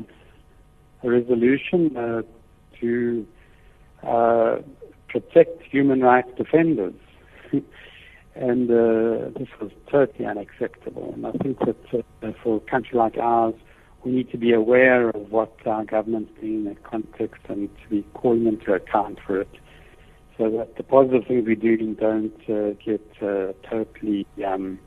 a 1.02 1.10
resolution 1.10 1.96
uh, 1.96 2.22
to 2.80 3.26
uh, 4.06 4.56
protect 5.08 5.62
human 5.62 6.00
rights 6.00 6.30
defenders. 6.36 6.94
and 8.34 8.70
uh, 8.70 9.38
this 9.38 9.48
was 9.60 9.70
totally 9.90 10.24
unacceptable. 10.26 11.12
And 11.14 11.26
I 11.26 11.32
think 11.32 11.58
that 11.60 12.04
uh, 12.22 12.32
for 12.42 12.56
a 12.56 12.70
country 12.70 12.98
like 12.98 13.18
ours, 13.18 13.54
we 14.04 14.12
need 14.12 14.30
to 14.30 14.38
be 14.38 14.52
aware 14.52 15.10
of 15.10 15.30
what 15.30 15.54
our 15.66 15.84
government's 15.84 16.32
doing 16.40 16.54
in 16.54 16.64
that 16.64 16.82
context 16.82 17.40
and 17.48 17.68
to 17.82 17.88
be 17.88 18.02
calling 18.14 18.44
them 18.44 18.58
to 18.66 18.72
account 18.74 19.18
for 19.26 19.40
it 19.40 19.50
so 20.38 20.50
that 20.50 20.76
the 20.76 20.82
positive 20.82 21.26
things 21.26 21.46
we 21.46 21.54
do 21.54 21.76
don't 21.94 22.34
uh, 22.48 22.74
get 22.84 23.06
uh, 23.22 23.52
totally 23.68 24.26
um, 24.46 24.78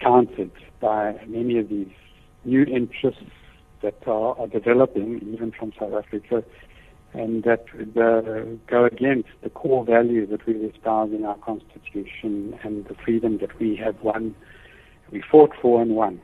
countered 0.00 0.50
by 0.80 1.14
many 1.26 1.58
of 1.58 1.68
these 1.68 1.88
new 2.44 2.62
interests 2.64 3.22
that 3.82 3.96
are, 4.06 4.38
are 4.38 4.46
developing, 4.48 5.20
even 5.32 5.52
from 5.52 5.72
South 5.78 5.92
Africa, 5.94 6.44
and 7.12 7.44
that 7.44 7.64
would 7.74 7.96
uh, 7.96 8.44
go 8.66 8.84
against 8.84 9.28
the 9.42 9.50
core 9.50 9.84
values 9.84 10.28
that 10.30 10.44
we 10.46 10.54
espouse 10.54 11.10
in 11.12 11.24
our 11.24 11.36
constitution 11.38 12.58
and 12.62 12.84
the 12.86 12.94
freedom 13.04 13.38
that 13.38 13.58
we 13.58 13.76
have 13.76 14.00
won, 14.02 14.34
we 15.10 15.22
fought 15.22 15.52
for 15.60 15.80
and 15.80 15.92
won. 15.92 16.20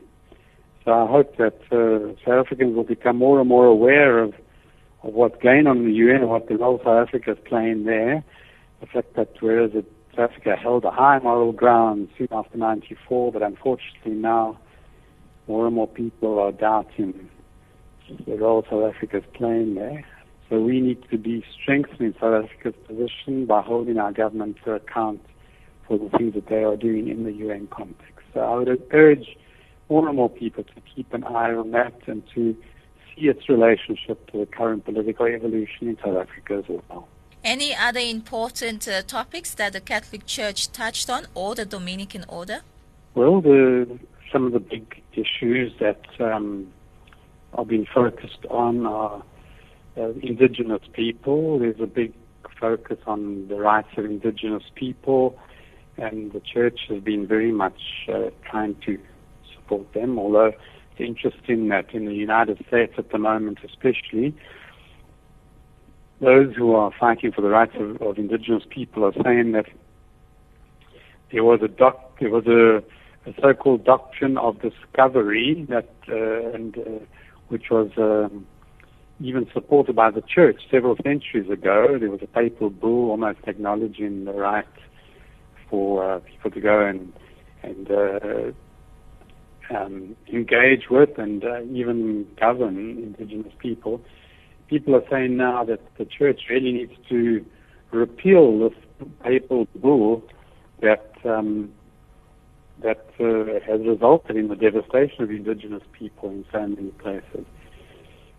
So 0.85 0.92
I 0.92 1.07
hope 1.07 1.37
that 1.37 1.61
uh, 1.71 2.14
South 2.25 2.47
Africans 2.47 2.75
will 2.75 2.85
become 2.85 3.16
more 3.16 3.38
and 3.40 3.49
more 3.49 3.66
aware 3.66 4.18
of, 4.18 4.35
of 5.03 5.14
what's 5.14 5.40
going 5.42 5.66
on 5.66 5.79
in 5.79 5.87
the 5.87 5.92
UN 5.92 6.23
and 6.23 6.29
what 6.29 6.49
the 6.49 6.57
role 6.57 6.79
South 6.79 7.09
Africa 7.09 7.33
is 7.33 7.38
playing 7.47 7.85
there. 7.85 8.25
The 8.81 8.87
fact 8.87 9.14
that 9.14 9.35
whereas 9.40 9.71
South 9.73 10.31
Africa 10.31 10.57
held 10.61 10.85
a 10.85 10.90
high 10.90 11.21
moral 11.21 11.53
ground 11.53 12.09
soon 12.18 12.29
after 12.33 12.59
94, 12.59 13.33
but 13.33 13.42
unfortunately 13.42 14.12
now 14.12 14.59
more 15.47 15.66
and 15.66 15.75
more 15.75 15.88
people 15.88 16.38
are 16.38 16.53
doubting 16.53 17.29
the 18.27 18.37
role 18.37 18.64
South 18.68 18.95
Africa 18.95 19.18
is 19.18 19.25
playing 19.35 19.75
there. 19.75 20.05
So 20.51 20.61
we 20.61 20.81
need 20.81 21.03
to 21.11 21.18
be 21.18 21.45
strengthening 21.62 22.14
South 22.21 22.45
Africa's 22.45 22.75
position 22.87 23.47
by 23.47 23.62
holding 23.62 23.99
our 23.99 24.12
government 24.12 24.57
to 24.64 24.73
account 24.73 25.21
for 25.87 25.99
the 25.99 26.11
things 26.16 26.35
that 26.35 26.49
they 26.49 26.62
are 26.64 26.77
doing 26.77 27.09
in 27.09 27.25
the 27.25 27.33
UN 27.33 27.68
context. 27.68 28.27
So 28.35 28.40
I 28.40 28.57
would 28.57 28.83
urge 28.92 29.37
more 29.92 30.09
and 30.09 30.16
more 30.16 30.31
people 30.31 30.64
to 30.64 30.78
keep 30.94 31.12
an 31.12 31.22
eye 31.24 31.52
on 31.62 31.70
that 31.72 31.96
and 32.07 32.22
to 32.35 32.57
see 33.11 33.24
its 33.33 33.46
relationship 33.57 34.18
to 34.31 34.38
the 34.42 34.46
current 34.46 34.81
political 34.87 35.26
evolution 35.26 35.83
in 35.90 35.96
South 36.02 36.16
Africa 36.24 36.52
as 36.62 36.68
well. 36.68 37.07
Any 37.44 37.70
other 37.76 38.00
important 38.00 38.88
uh, 38.88 39.02
topics 39.02 39.50
that 39.61 39.74
the 39.74 39.83
Catholic 39.92 40.24
Church 40.24 40.72
touched 40.72 41.11
on 41.11 41.26
or 41.35 41.55
the 41.55 41.66
Dominican 41.66 42.24
Order? 42.28 42.61
Well, 43.14 43.42
the, 43.42 43.98
some 44.33 44.46
of 44.46 44.52
the 44.52 44.64
big 44.74 45.02
issues 45.12 45.72
that 45.78 46.05
um, 46.20 46.68
are 47.52 47.66
being 47.66 47.87
focused 47.92 48.46
on 48.48 48.87
are 48.87 49.22
uh, 49.98 50.09
indigenous 50.22 50.85
people. 50.94 51.59
There's 51.59 51.81
a 51.81 51.87
big 51.87 52.14
focus 52.59 52.98
on 53.07 53.48
the 53.48 53.57
rights 53.57 53.92
of 53.98 54.07
indigenous 54.07 54.62
people, 54.74 55.38
and 55.98 56.33
the 56.33 56.40
church 56.40 56.78
has 56.88 57.02
been 57.02 57.26
very 57.26 57.52
much 57.52 57.81
uh, 58.09 58.31
trying 58.48 58.76
to 58.87 58.98
them, 59.94 60.18
although 60.18 60.52
it's 60.92 61.00
interesting 61.00 61.68
that 61.68 61.92
in 61.94 62.06
the 62.06 62.14
United 62.14 62.64
States 62.68 62.94
at 62.98 63.11
the 63.11 63.18
moment 63.18 63.58
especially, 63.64 64.35
those 66.20 66.54
who 66.54 66.74
are 66.74 66.92
fighting 66.98 67.32
for 67.32 67.40
the 67.40 67.48
rights 67.48 67.74
of, 67.78 68.00
of 68.00 68.16
indigenous 68.18 68.62
people 68.70 69.04
are 69.04 69.14
saying 69.24 69.52
that 69.52 69.66
there 71.32 71.42
was 71.42 71.61
a 71.62 71.68
doc, 71.68 72.18
there 72.20 72.30
was 72.30 72.46
a, 72.46 72.78
a 73.28 73.35
so-called 73.40 73.85
doctrine 73.85 74.38
of 74.38 74.61
discovery 74.61 75.66
that, 75.68 75.88
uh, 76.08 76.54
and 76.54 76.78
uh, 76.78 77.04
which 77.48 77.70
was 77.70 77.90
um, 77.96 78.46
even 79.20 79.46
supported 79.52 79.96
by 79.96 80.11
the 80.11 80.22
church 80.22 80.62
several 80.70 80.96
centuries 81.02 81.50
ago. 81.50 81.96
There 81.98 82.11
was 82.11 82.20
a 82.22 82.26
papal 82.26 82.70
bull 82.70 83.11
almost 83.11 83.40
acknowledging 83.46 84.24
the 84.24 84.32
right 84.32 84.66
for 85.68 86.16
uh, 86.16 86.20
people 86.20 86.50
to 86.50 86.61
go 86.61 86.85
and 86.85 87.12
and 87.62 87.90
uh, 87.90 88.52
um, 89.70 90.16
engage 90.33 90.85
with 90.90 91.18
and 91.18 91.44
uh, 91.44 91.62
even 91.64 92.27
govern 92.38 92.77
indigenous 92.77 93.53
people. 93.59 94.01
People 94.68 94.94
are 94.94 95.05
saying 95.11 95.37
now 95.37 95.64
that 95.64 95.81
the 95.98 96.05
church 96.05 96.42
really 96.48 96.72
needs 96.72 96.92
to 97.09 97.44
repeal 97.92 98.59
this 98.59 99.09
papal 99.22 99.66
bull 99.77 100.22
that 100.81 101.12
um, 101.25 101.72
that 102.83 103.07
uh, 103.20 103.61
has 103.64 103.81
resulted 103.87 104.37
in 104.37 104.48
the 104.48 104.57
devastation 104.57 105.22
of 105.22 105.31
indigenous 105.31 105.83
people 105.92 106.31
in 106.31 106.44
so 106.51 106.66
many 106.66 106.90
places. 106.92 107.46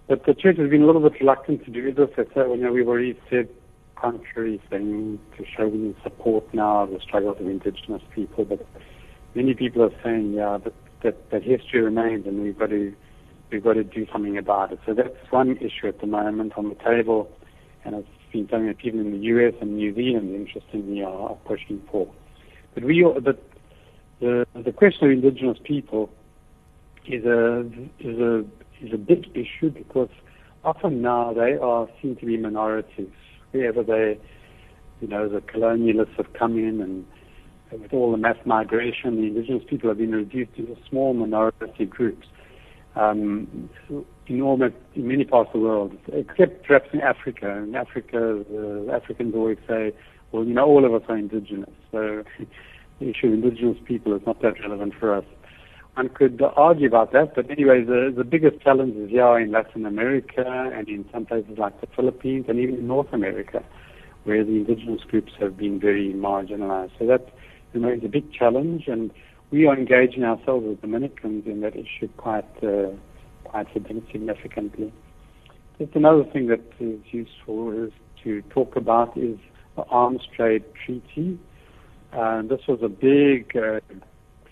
But 0.08 0.26
the 0.26 0.34
church 0.34 0.58
has 0.58 0.70
been 0.70 0.84
a 0.84 0.86
little 0.86 1.02
bit 1.02 1.20
reluctant 1.22 1.64
to 1.66 1.72
do 1.72 1.94
this. 1.94 2.10
I 2.14 2.24
said, 2.34 2.48
well, 2.48 2.58
you 2.58 2.64
know, 2.64 2.74
we've 2.74 2.88
already 2.88 3.18
said 3.30 3.48
contrary 3.96 4.62
things 4.70 5.20
to 5.38 5.46
show 5.56 5.68
we 5.68 5.96
support 6.04 6.54
now 6.54 6.86
the 6.86 7.00
struggles 7.00 7.38
of 7.40 7.48
indigenous 7.48 8.02
people. 8.14 8.44
But 8.44 8.68
many 9.34 9.54
people 9.54 9.82
are 9.84 9.94
saying, 10.04 10.34
yeah, 10.34 10.58
that, 10.62 10.74
that, 11.04 11.30
that 11.32 11.44
history 11.44 11.82
remains 11.82 12.26
and 12.26 12.42
we've 12.42 12.58
got 12.58 12.70
to 12.70 12.94
we've 13.52 13.64
got 13.64 13.74
to 13.74 13.84
do 13.84 14.06
something 14.12 14.38
about 14.38 14.72
it. 14.72 14.80
So 14.86 14.94
that's 14.94 15.16
one 15.30 15.58
issue 15.58 15.88
at 15.88 16.02
the 16.02 16.08
moment 16.08 16.54
on 16.58 16.70
the 16.70 16.76
table, 16.76 17.32
and 17.86 17.96
it's 17.96 18.08
been 18.32 18.50
something 18.50 18.68
that 18.68 18.80
people 18.80 19.00
in 19.00 19.12
the 19.12 19.18
U.S. 19.18 19.54
and 19.62 19.76
New 19.76 19.94
Zealand, 19.94 20.34
interestingly, 20.34 21.04
are, 21.04 21.30
are 21.30 21.38
pushing 21.46 21.82
for. 21.92 22.12
But 22.74 22.84
we, 22.84 23.04
but 23.24 23.44
the 24.20 24.46
the 24.56 24.72
question 24.72 25.06
of 25.06 25.12
indigenous 25.12 25.60
people 25.64 26.10
is 27.06 27.24
a 27.26 27.60
is 28.00 28.18
a 28.20 28.40
is 28.82 28.94
a 28.94 28.98
big 28.98 29.28
issue 29.36 29.70
because 29.70 30.10
often 30.64 31.02
now 31.02 31.34
they 31.34 31.54
are 31.54 31.88
seen 32.02 32.16
to 32.16 32.26
be 32.26 32.38
minorities 32.38 33.12
wherever 33.52 33.84
they 33.84 34.20
you 35.02 35.08
know 35.08 35.28
the 35.30 35.42
colonialists 35.42 36.16
have 36.16 36.32
come 36.34 36.58
in 36.58 36.82
and 36.82 37.06
with 37.82 37.94
all 37.94 38.12
the 38.12 38.18
mass 38.18 38.38
migration 38.46 39.16
the 39.16 39.28
indigenous 39.28 39.64
people 39.70 39.90
have 39.90 39.98
been 39.98 40.12
reduced 40.12 40.56
to 40.56 40.78
small 40.90 41.14
minority 41.14 41.86
groups 41.86 42.28
um, 42.96 43.70
in, 44.28 44.42
all, 44.42 44.62
in 44.62 45.08
many 45.08 45.26
parts 45.26 45.50
of 45.54 45.62
the 45.62 45.68
world, 45.68 45.98
except 46.12 46.66
perhaps 46.66 46.90
in 46.94 47.02
Africa. 47.02 47.50
In 47.58 47.76
Africa, 47.76 48.44
the 48.50 48.90
Africans 48.94 49.34
always 49.36 49.58
say, 49.68 49.94
well, 50.32 50.44
you 50.44 50.54
know, 50.54 50.66
all 50.66 50.86
of 50.86 50.94
us 50.94 51.02
are 51.10 51.18
indigenous. 51.18 51.70
So 51.92 52.24
the 53.00 53.10
issue 53.10 53.28
of 53.28 53.34
indigenous 53.34 53.78
people 53.86 54.16
is 54.16 54.22
not 54.26 54.42
that 54.42 54.60
relevant 54.62 54.94
for 55.00 55.16
us. 55.16 55.26
One 55.96 56.10
could 56.10 56.42
argue 56.56 56.88
about 56.88 57.14
that, 57.14 57.36
but 57.36 57.52
anyway, 57.52 57.84
the, 57.84 58.12
the 58.16 58.24
biggest 58.24 58.62
challenge 58.62 59.12
here 59.12 59.38
in 59.38 59.52
Latin 59.52 59.86
America 59.86 60.44
and 60.74 60.88
in 60.88 61.06
some 61.14 61.26
places 61.26 61.58
like 61.60 61.80
the 61.82 61.88
Philippines 61.96 62.46
and 62.48 62.60
even 62.60 62.76
in 62.76 62.88
North 62.88 63.14
America, 63.14 63.64
where 64.24 64.44
the 64.44 64.52
indigenous 64.52 65.02
groups 65.02 65.34
have 65.40 65.56
been 65.56 65.80
very 65.80 66.12
marginalized. 66.14 66.92
So 66.98 67.06
that 67.06 67.30
remains 67.74 68.04
a 68.04 68.08
big 68.08 68.32
challenge, 68.32 68.88
and 68.88 69.12
we 69.52 69.68
are 69.68 69.78
engaging 69.78 70.24
ourselves 70.24 70.66
as 70.72 70.78
Dominicans 70.78 71.46
in 71.46 71.62
that 71.62 71.76
issue 71.76 72.08
quite, 72.18 72.46
uh, 72.64 72.90
quite 73.44 73.68
significantly. 73.74 74.92
Just 75.80 75.96
another 75.96 76.24
thing 76.24 76.48
that 76.48 76.62
is 76.80 77.00
useful 77.12 77.72
is 77.72 77.92
to 78.24 78.42
talk 78.50 78.76
about 78.76 79.18
is 79.18 79.38
the 79.76 79.84
arms 79.84 80.22
trade 80.36 80.64
treaty. 80.86 81.40
And 82.12 82.50
this 82.50 82.62
was 82.68 82.80
a 82.84 82.90
big, 82.90 83.56
uh, 83.58 83.80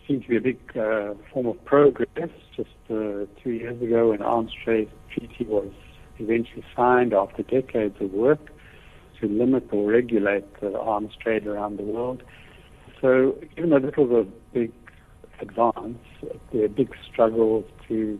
seemed 0.07 0.23
to 0.23 0.29
be 0.29 0.37
a 0.37 0.41
big 0.41 0.59
uh, 0.75 1.13
form 1.31 1.45
of 1.47 1.63
progress 1.63 2.29
just 2.55 2.69
uh, 2.89 3.25
two 3.43 3.51
years 3.51 3.81
ago 3.81 4.09
when 4.09 4.21
arms 4.21 4.51
trade 4.63 4.89
treaty 5.13 5.45
was 5.45 5.71
eventually 6.19 6.63
signed 6.75 7.13
after 7.13 7.43
decades 7.43 7.95
of 7.99 8.11
work 8.11 8.51
to 9.19 9.27
limit 9.27 9.67
or 9.71 9.89
regulate 9.89 10.45
the 10.59 10.77
arms 10.79 11.13
trade 11.21 11.45
around 11.45 11.77
the 11.77 11.83
world. 11.83 12.23
So 13.01 13.35
even 13.57 13.71
though 13.71 13.79
this 13.79 13.95
was 13.97 14.27
a 14.27 14.53
big 14.53 14.71
advance, 15.39 15.97
there 16.53 16.65
are 16.65 16.69
big 16.69 16.93
struggles 17.11 17.65
to 17.87 18.19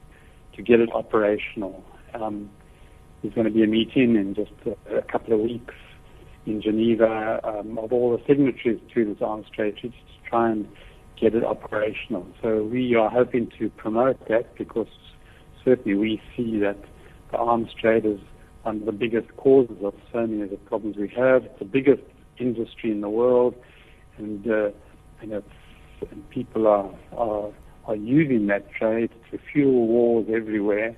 to 0.56 0.62
get 0.62 0.80
it 0.80 0.90
operational. 0.94 1.84
Um, 2.14 2.50
there's 3.22 3.34
going 3.34 3.46
to 3.46 3.54
be 3.54 3.64
a 3.64 3.68
meeting 3.68 4.16
in 4.16 4.36
just 4.36 4.52
a, 4.66 4.98
a 4.98 5.02
couple 5.04 5.34
of 5.34 5.40
weeks 5.40 5.76
in 6.46 6.62
Geneva 6.62 7.40
um, 7.44 7.78
of 7.78 7.94
all 7.94 8.18
the 8.18 8.24
signatories 8.28 8.82
to 8.94 9.06
this 9.06 9.22
arms 9.22 9.46
trade 9.56 9.76
to 9.82 9.92
try 10.28 10.50
and 10.52 10.68
get 11.20 11.36
it 11.36 11.44
operational. 11.44 12.28
So 12.42 12.64
we 12.64 12.96
are 12.96 13.10
hoping 13.10 13.52
to 13.60 13.70
promote 13.70 14.28
that 14.28 14.56
because 14.58 14.88
certainly 15.64 15.98
we 15.98 16.22
see 16.36 16.60
that 16.60 16.78
the 17.32 17.38
arms 17.38 17.70
trade 17.80 18.06
is 18.06 18.20
one 18.64 18.78
of 18.78 18.86
the 18.86 18.92
biggest 18.92 19.28
causes 19.38 19.78
of 19.84 19.94
so 20.12 20.26
many 20.26 20.42
of 20.42 20.50
the 20.50 20.58
problems 20.58 20.98
we 20.98 21.08
have. 21.16 21.46
It's 21.46 21.60
the 21.60 21.66
biggest 21.66 22.04
industry 22.40 22.92
in 22.92 23.02
the 23.02 23.10
world, 23.10 23.56
and 24.22 24.48
uh, 24.48 24.70
and, 25.22 25.34
and 26.12 26.30
people 26.30 26.68
are, 26.68 26.90
are 27.18 27.52
are 27.86 27.96
using 27.96 28.48
that 28.48 28.72
trade 28.72 29.10
to 29.32 29.40
fuel 29.52 29.88
wars 29.88 30.28
everywhere, 30.34 30.96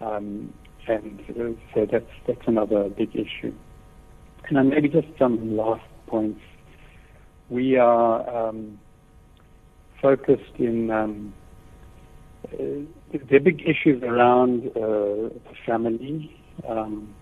um, 0.00 0.52
and 0.86 1.20
uh, 1.30 1.74
so 1.74 1.86
that's 1.90 2.10
that's 2.26 2.46
another 2.46 2.88
big 2.88 3.14
issue. 3.14 3.54
And 4.48 4.56
then 4.56 4.68
maybe 4.70 4.88
just 4.88 5.08
some 5.18 5.56
last 5.56 5.84
points. 6.06 6.40
We 7.50 7.76
are 7.76 8.48
um, 8.48 8.78
focused 10.02 10.56
in 10.58 10.90
um, 10.90 11.32
uh, 12.52 12.56
are 13.12 13.40
big 13.40 13.62
issues 13.62 14.02
around 14.02 14.68
uh, 14.68 15.30
the 15.30 15.54
family, 15.66 16.34
um, 16.68 17.14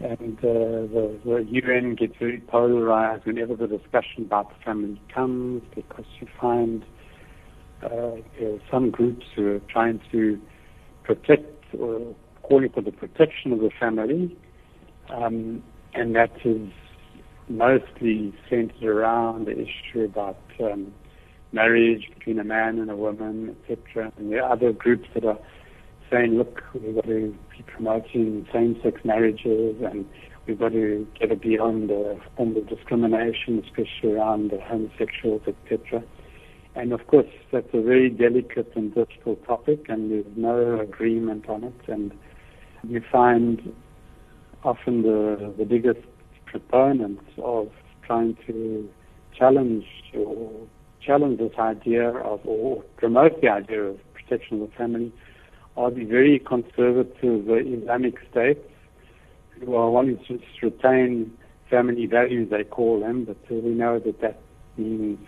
and 0.00 0.38
uh, 0.38 0.42
the, 0.42 1.20
the 1.24 1.46
UN 1.48 1.94
gets 1.94 2.14
very 2.18 2.40
polarized 2.40 3.26
whenever 3.26 3.54
the 3.54 3.66
discussion 3.66 4.24
about 4.24 4.48
the 4.48 4.64
family 4.64 5.00
comes, 5.14 5.62
because 5.74 6.06
you 6.20 6.26
find 6.40 6.84
uh, 7.82 8.12
some 8.70 8.90
groups 8.90 9.26
who 9.36 9.56
are 9.56 9.60
trying 9.70 10.00
to 10.10 10.40
protect 11.04 11.74
or 11.78 12.14
calling 12.42 12.70
for 12.70 12.80
the 12.80 12.92
protection 12.92 13.52
of 13.52 13.60
the 13.60 13.70
family, 13.78 14.36
um, 15.10 15.62
and 15.94 16.16
that 16.16 16.32
is 16.44 16.68
mostly 17.48 18.34
centered 18.48 18.82
around 18.84 19.46
the 19.46 19.52
issue 19.52 20.04
about 20.04 20.38
um, 20.60 20.92
marriage 21.52 22.08
between 22.14 22.38
a 22.38 22.44
man 22.44 22.78
and 22.78 22.90
a 22.90 22.96
woman, 22.96 23.56
etc. 23.68 24.12
And 24.16 24.32
there 24.32 24.44
are 24.44 24.52
other 24.52 24.72
groups 24.72 25.08
that 25.14 25.24
are 25.24 25.38
saying, 26.10 26.36
look, 26.36 26.62
we've 26.74 26.94
got 26.94 27.06
to 27.06 27.34
be 27.56 27.62
promoting 27.62 28.46
same-sex 28.52 29.00
marriages 29.04 29.76
and 29.84 30.04
we've 30.46 30.58
got 30.58 30.72
to 30.72 31.06
get 31.18 31.30
it 31.30 31.40
beyond 31.40 31.90
the 31.90 32.18
form 32.36 32.56
of 32.56 32.68
discrimination, 32.68 33.62
especially 33.64 34.14
around 34.14 34.50
the 34.50 34.60
homosexuals, 34.60 35.42
etc. 35.46 36.02
And 36.74 36.92
of 36.92 37.06
course, 37.06 37.26
that's 37.52 37.68
a 37.72 37.80
very 37.80 38.10
delicate 38.10 38.72
and 38.76 38.94
difficult 38.94 39.44
topic, 39.46 39.86
and 39.88 40.10
there's 40.10 40.36
no 40.36 40.80
agreement 40.80 41.48
on 41.48 41.64
it. 41.64 41.88
And 41.88 42.12
you 42.86 43.02
find 43.10 43.72
often 44.64 45.02
the, 45.02 45.52
the 45.58 45.64
biggest 45.64 46.00
proponents 46.46 47.24
of 47.42 47.70
trying 48.06 48.36
to 48.46 48.88
challenge 49.36 49.84
or 50.14 50.52
challenge 51.04 51.38
this 51.38 51.52
idea 51.58 52.10
of, 52.10 52.40
or 52.44 52.82
promote 52.96 53.40
the 53.40 53.48
idea 53.48 53.82
of 53.82 53.98
protection 54.14 54.60
of 54.60 54.70
the 54.70 54.76
family, 54.76 55.12
are 55.76 55.90
the 55.90 56.04
very 56.04 56.38
conservative 56.38 57.48
uh, 57.48 57.54
Islamic 57.54 58.14
states 58.30 58.60
who 59.60 59.74
are 59.74 59.90
wanting 59.90 60.18
to 60.26 60.38
just 60.38 60.62
retain 60.62 61.32
family 61.68 62.06
values, 62.06 62.50
they 62.50 62.64
call 62.64 63.00
them, 63.00 63.24
but 63.24 63.36
uh, 63.50 63.60
we 63.60 63.70
know 63.70 63.98
that 63.98 64.20
that 64.20 64.40
means 64.76 65.18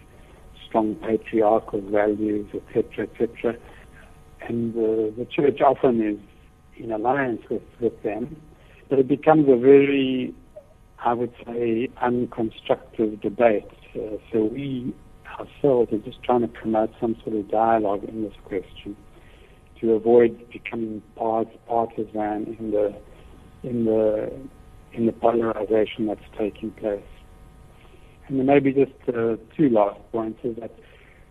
strong 0.67 0.95
patriarchal 0.97 1.81
values, 1.83 2.47
etc., 2.55 3.07
etc. 3.07 3.57
And 4.41 4.75
uh, 4.75 5.15
the 5.17 5.27
church 5.31 5.61
often 5.61 6.01
is 6.01 6.19
in 6.83 6.91
alliance 6.91 7.43
with, 7.49 7.63
with 7.81 8.03
them, 8.03 8.37
but 8.89 8.99
it 8.99 9.07
becomes 9.07 9.49
a 9.49 9.57
very, 9.57 10.35
I 10.99 11.13
would 11.13 11.33
say, 11.47 11.89
unconstructive 12.03 13.21
debate. 13.21 13.69
Uh, 13.95 14.17
so 14.33 14.45
we 14.45 14.95
ourselves 15.39 15.93
are 15.93 15.99
just 15.99 16.23
trying 16.23 16.41
to 16.41 16.49
promote 16.49 16.91
some 17.01 17.17
sort 17.23 17.37
of 17.37 17.51
dialogue 17.51 18.05
in 18.05 18.23
this 18.23 18.35
question 18.45 18.97
to 19.83 19.93
avoid 19.93 20.51
becoming 20.51 21.03
part, 21.17 21.49
partisan 21.67 22.57
in 22.59 22.71
the 22.71 22.95
in 23.63 23.85
the 23.85 24.33
in 24.95 25.07
the 25.07 25.13
polarization 25.13 26.07
that's 26.07 26.25
taking 26.39 26.71
place. 26.73 27.03
And 28.29 28.39
then 28.39 28.47
maybe 28.47 28.73
just 28.73 28.93
uh, 29.09 29.37
two 29.57 29.69
last 29.69 30.01
points 30.13 30.39
is 30.45 30.57
that 30.61 30.75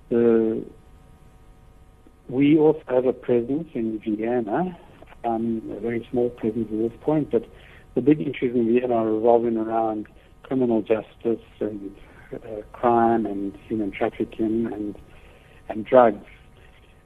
the, 0.09 0.63
we 2.27 2.57
also 2.57 2.81
have 2.87 3.05
a 3.05 3.13
presence 3.13 3.69
in 3.73 3.99
Vienna, 4.03 4.77
um, 5.23 5.61
a 5.77 5.79
very 5.79 6.05
small 6.11 6.29
presence 6.29 6.67
at 6.71 6.77
this 6.77 6.99
point, 7.01 7.31
but 7.31 7.43
the 7.95 8.01
big 8.01 8.21
issues 8.21 8.55
in 8.55 8.67
Vienna 8.67 8.95
are 8.95 9.11
revolving 9.11 9.57
around 9.57 10.07
criminal 10.43 10.81
justice 10.81 11.45
and 11.59 11.91
uh, 12.33 12.61
crime 12.73 13.25
and 13.25 13.55
human 13.67 13.91
trafficking 13.91 14.69
and 14.71 14.95
and 15.69 15.85
drugs. 15.85 16.25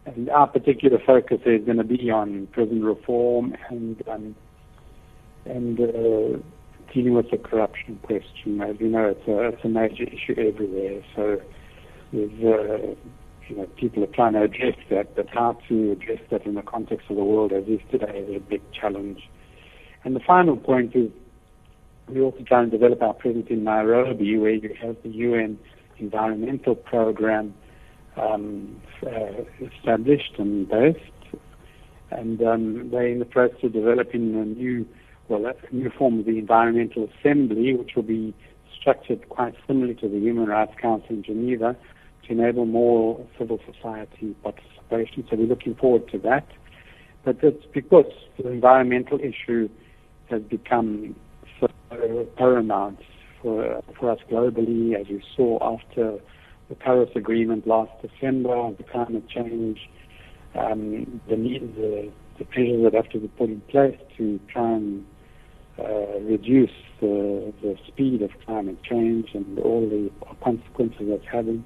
And 0.06 0.30
our 0.30 0.48
particular 0.48 1.00
focus 1.06 1.39
is 1.46 1.65
going 1.65 1.78
to 1.78 1.84
be 1.84 2.12
on 2.12 2.48
prison 2.52 2.84
reform 2.84 3.56
and 3.70 4.02
um, 4.08 4.36
and 5.46 5.80
uh, 5.80 6.39
dealing 6.94 7.13
with 7.13 7.30
the 7.32 7.38
corruption 7.38 8.00
question. 8.04 8.62
As 8.62 8.76
you 8.80 8.88
know, 8.88 9.10
it's 9.10 9.28
a, 9.28 9.50
it's 9.50 9.63
a 9.63 9.68
major 9.68 10.04
issue 10.04 10.36
everywhere. 10.38 11.04
So 11.15 11.41
there's, 12.12 12.32
uh, 12.32 12.96
you 13.48 13.58
know, 13.58 13.68
people 13.78 14.04
are 14.04 14.13
trying 14.13 14.34
to 14.34 14.44
address 14.44 14.76
that, 14.89 15.15
but 15.15 15.28
how 15.30 15.58
to 15.68 15.91
address 15.91 16.20
that 16.32 16.46
in 16.46 16.56
the 16.56 16.62
context 16.62 17.08
of 17.10 17.18
the 17.18 17.24
world 17.24 17.52
as 17.52 17.65
is 17.65 17.80
today 17.91 18.26
is 18.28 18.36
a 18.38 18.39
big 18.39 18.62
challenge. 18.72 19.20
And 20.04 20.15
the 20.15 20.22
final 20.22 20.56
point 20.58 20.96
is 20.96 21.12
we 22.08 22.22
also 22.22 22.44
try 22.48 22.62
and 22.62 22.72
develop 22.72 23.02
our 23.02 23.13
presence 23.13 23.48
in 23.50 23.63
Nairobi, 23.63 24.38
where 24.38 24.52
you 24.52 24.76
have 24.82 24.96
the 25.04 25.10
UN 25.10 25.60
environmental 25.98 26.76
program 26.76 27.54
um, 28.18 28.82
established 29.62 30.34
and 30.38 30.68
based. 30.68 31.00
And 32.12 32.41
um, 32.41 32.89
they're 32.91 33.08
in 33.08 33.20
the 33.20 33.26
process 33.26 33.63
of 33.63 33.74
developing 33.74 34.36
a 34.36 34.46
new 34.46 34.86
well, 35.28 35.46
a 35.46 35.76
new 35.76 35.89
form 35.89 36.20
of 36.20 36.26
the 36.26 36.38
Environmental 36.38 37.10
Assembly, 37.20 37.74
which 37.74 37.96
will 37.96 38.04
be 38.04 38.34
structured 38.80 39.28
quite 39.30 39.56
similarly 39.65 39.96
to 39.96 40.08
the 40.08 40.20
Human 40.20 40.46
Rights 40.48 40.74
Council 40.80 41.10
in 41.10 41.24
Geneva 41.24 41.76
to 42.28 42.32
enable 42.32 42.65
more 42.65 43.26
civil 43.38 43.60
society 43.65 44.36
participation. 44.44 45.26
So 45.30 45.36
we're 45.36 45.48
looking 45.48 45.76
forward 45.76 46.08
to 46.12 46.20
that. 46.20 46.48
But 47.24 47.38
it's 47.41 47.65
because 47.74 48.12
the 48.38 48.50
environmental 48.50 49.20
issue 49.20 49.68
has 50.30 50.44
become 50.44 51.15
so 51.60 51.68
paramount 52.38 53.00
for, 53.41 53.82
for 54.00 54.12
us 54.12 54.20
globally, 54.30 55.00
as 55.00 55.10
you 55.10 55.22
saw 55.36 55.76
after 55.76 56.20
the 56.69 56.75
Paris 56.75 57.10
Agreement 57.15 57.67
last 57.67 57.91
December, 58.01 58.71
the 58.78 58.84
climate 58.84 59.28
change, 59.30 59.80
um, 60.56 61.21
the, 61.28 61.36
the, 61.36 62.12
the 62.39 62.45
measures 62.58 62.84
that 62.84 62.93
have 62.93 63.10
to 63.10 63.19
be 63.19 63.28
put 63.30 63.49
in 63.49 63.62
place 63.62 63.97
to 64.17 64.39
try 64.51 64.73
and 64.73 65.06
uh, 65.78 66.19
reduce 66.21 66.71
the, 67.01 67.54
the 67.62 67.75
speed 67.88 68.21
of 68.21 68.32
climate 68.45 68.82
change 68.84 69.30
and 69.34 69.60
all 69.60 69.82
the 69.82 70.10
consequences 70.43 71.08
that's 71.10 71.25
having. 71.32 71.63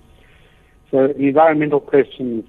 So 0.92 1.08
the 1.08 1.28
environmental 1.28 1.80
questions 1.80 2.46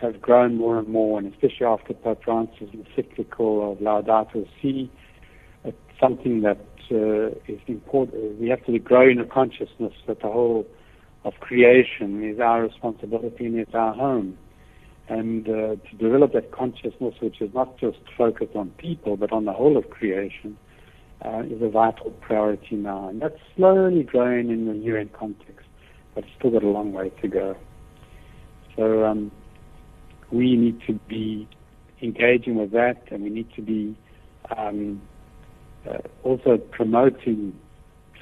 have 0.00 0.20
grown 0.20 0.56
more 0.56 0.78
and 0.78 0.88
more, 0.88 1.18
and 1.18 1.32
especially 1.32 1.66
after 1.66 1.94
Pope 1.94 2.22
Francis' 2.24 2.68
encyclical 2.72 3.72
of 3.72 3.78
Laudato 3.78 4.46
Si, 4.60 4.90
it's 5.64 5.76
something 5.98 6.42
that 6.42 6.60
uh, 6.90 7.28
is 7.48 7.60
important. 7.66 8.38
We 8.38 8.48
have 8.48 8.64
to 8.66 8.78
grow 8.78 9.08
in 9.08 9.18
a 9.20 9.24
consciousness 9.24 9.92
that 10.06 10.20
the 10.20 10.28
whole 10.28 10.66
of 11.24 11.34
creation 11.40 12.24
is 12.24 12.40
our 12.40 12.62
responsibility 12.62 13.46
and 13.46 13.58
it's 13.58 13.74
our 13.74 13.94
home. 13.94 14.38
And 15.08 15.48
uh, 15.48 15.76
to 15.76 15.96
develop 15.98 16.32
that 16.34 16.52
consciousness, 16.52 17.14
which 17.20 17.40
is 17.40 17.52
not 17.52 17.78
just 17.78 17.98
focused 18.16 18.54
on 18.54 18.70
people, 18.78 19.16
but 19.16 19.32
on 19.32 19.44
the 19.44 19.52
whole 19.52 19.76
of 19.76 19.90
creation, 19.90 20.56
uh, 21.24 21.42
is 21.42 21.60
a 21.60 21.68
vital 21.68 22.12
priority 22.20 22.76
now. 22.76 23.08
And 23.08 23.20
that's 23.20 23.38
slowly 23.56 24.04
growing 24.04 24.50
in 24.50 24.66
the 24.66 24.74
UN 24.74 25.10
context, 25.12 25.66
but 26.14 26.24
it's 26.24 26.32
still 26.38 26.52
got 26.52 26.62
a 26.62 26.68
long 26.68 26.92
way 26.92 27.10
to 27.22 27.28
go. 27.28 27.56
So 28.76 29.04
um, 29.04 29.30
we 30.30 30.56
need 30.56 30.80
to 30.86 30.94
be 31.08 31.48
engaging 32.00 32.54
with 32.54 32.70
that, 32.72 33.02
and 33.10 33.22
we 33.24 33.30
need 33.30 33.52
to 33.56 33.62
be 33.62 33.96
um, 34.56 35.02
uh, 35.88 35.98
also 36.22 36.56
promoting 36.56 37.58